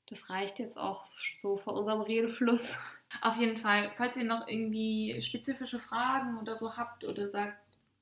[0.08, 1.06] das reicht jetzt auch
[1.42, 2.78] so vor unserem Redefluss.
[3.22, 7.58] Auf jeden Fall, falls ihr noch irgendwie spezifische Fragen oder so habt oder sagt,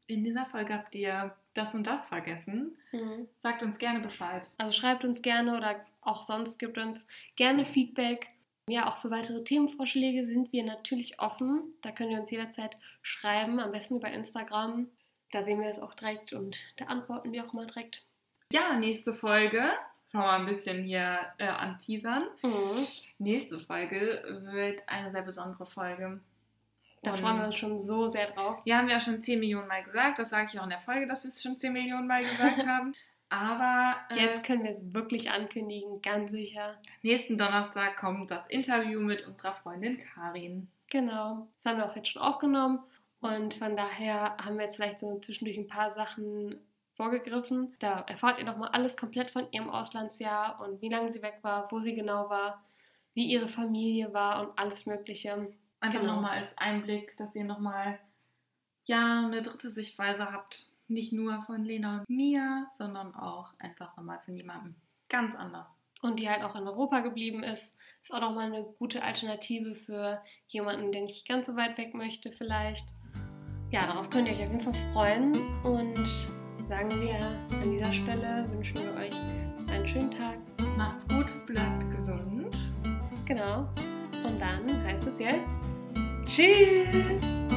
[0.07, 3.27] in dieser Folge habt ihr das und das vergessen, mhm.
[3.41, 4.49] sagt uns gerne Bescheid.
[4.57, 8.27] Also schreibt uns gerne oder auch sonst gibt uns gerne Feedback.
[8.67, 11.73] Ja, auch für weitere Themenvorschläge sind wir natürlich offen.
[11.81, 14.89] Da könnt ihr uns jederzeit schreiben, am besten über Instagram.
[15.31, 18.03] da sehen wir es auch direkt und da antworten wir auch mal direkt.
[18.51, 19.71] Ja, nächste Folge.
[20.13, 22.25] Schon mal ein bisschen hier äh, anteasern.
[22.43, 22.85] Mhm.
[23.17, 26.19] Nächste Folge wird eine sehr besondere Folge.
[27.01, 28.59] Da Und- freuen wir uns schon so sehr drauf.
[28.63, 30.19] Ja, haben wir ja schon 10 Millionen Mal gesagt.
[30.19, 32.63] Das sage ich auch in der Folge, dass wir es schon 10 Millionen Mal gesagt
[32.67, 32.93] haben.
[33.29, 36.75] Aber äh, Jetzt können wir es wirklich ankündigen, ganz sicher.
[37.01, 40.67] nächsten Donnerstag kommt das Interview mit unserer Freundin Karin.
[40.91, 41.47] Genau.
[41.63, 42.83] Das haben wir auch jetzt schon aufgenommen.
[43.19, 46.59] Und von daher haben wir jetzt vielleicht so zwischendurch ein paar Sachen
[46.95, 47.75] vorgegriffen.
[47.79, 51.71] Da erfahrt ihr nochmal alles komplett von ihrem Auslandsjahr und wie lange sie weg war,
[51.71, 52.63] wo sie genau war,
[53.13, 55.51] wie ihre Familie war und alles Mögliche.
[55.79, 56.15] Einfach Genau.
[56.15, 57.99] nochmal als Einblick, dass ihr nochmal
[58.85, 60.67] ja, eine dritte Sichtweise habt.
[60.87, 64.75] Nicht nur von Lena und mir, sondern auch einfach nochmal von jemandem
[65.09, 65.69] ganz anders.
[66.01, 67.77] Und die halt auch in Europa geblieben ist.
[68.01, 72.33] Ist auch nochmal eine gute Alternative für jemanden, der nicht ganz so weit weg möchte,
[72.33, 72.85] vielleicht.
[73.71, 75.31] Ja, darauf könnt ihr euch auf jeden Fall freuen.
[75.63, 76.42] Und
[76.73, 77.15] sagen wir
[77.61, 79.13] an dieser Stelle, wünschen wir euch
[79.71, 80.37] einen schönen Tag.
[80.75, 82.57] Macht's gut, bleibt gesund.
[83.25, 83.67] Genau.
[84.25, 85.47] Und dann heißt es jetzt
[86.25, 87.52] Tschüss!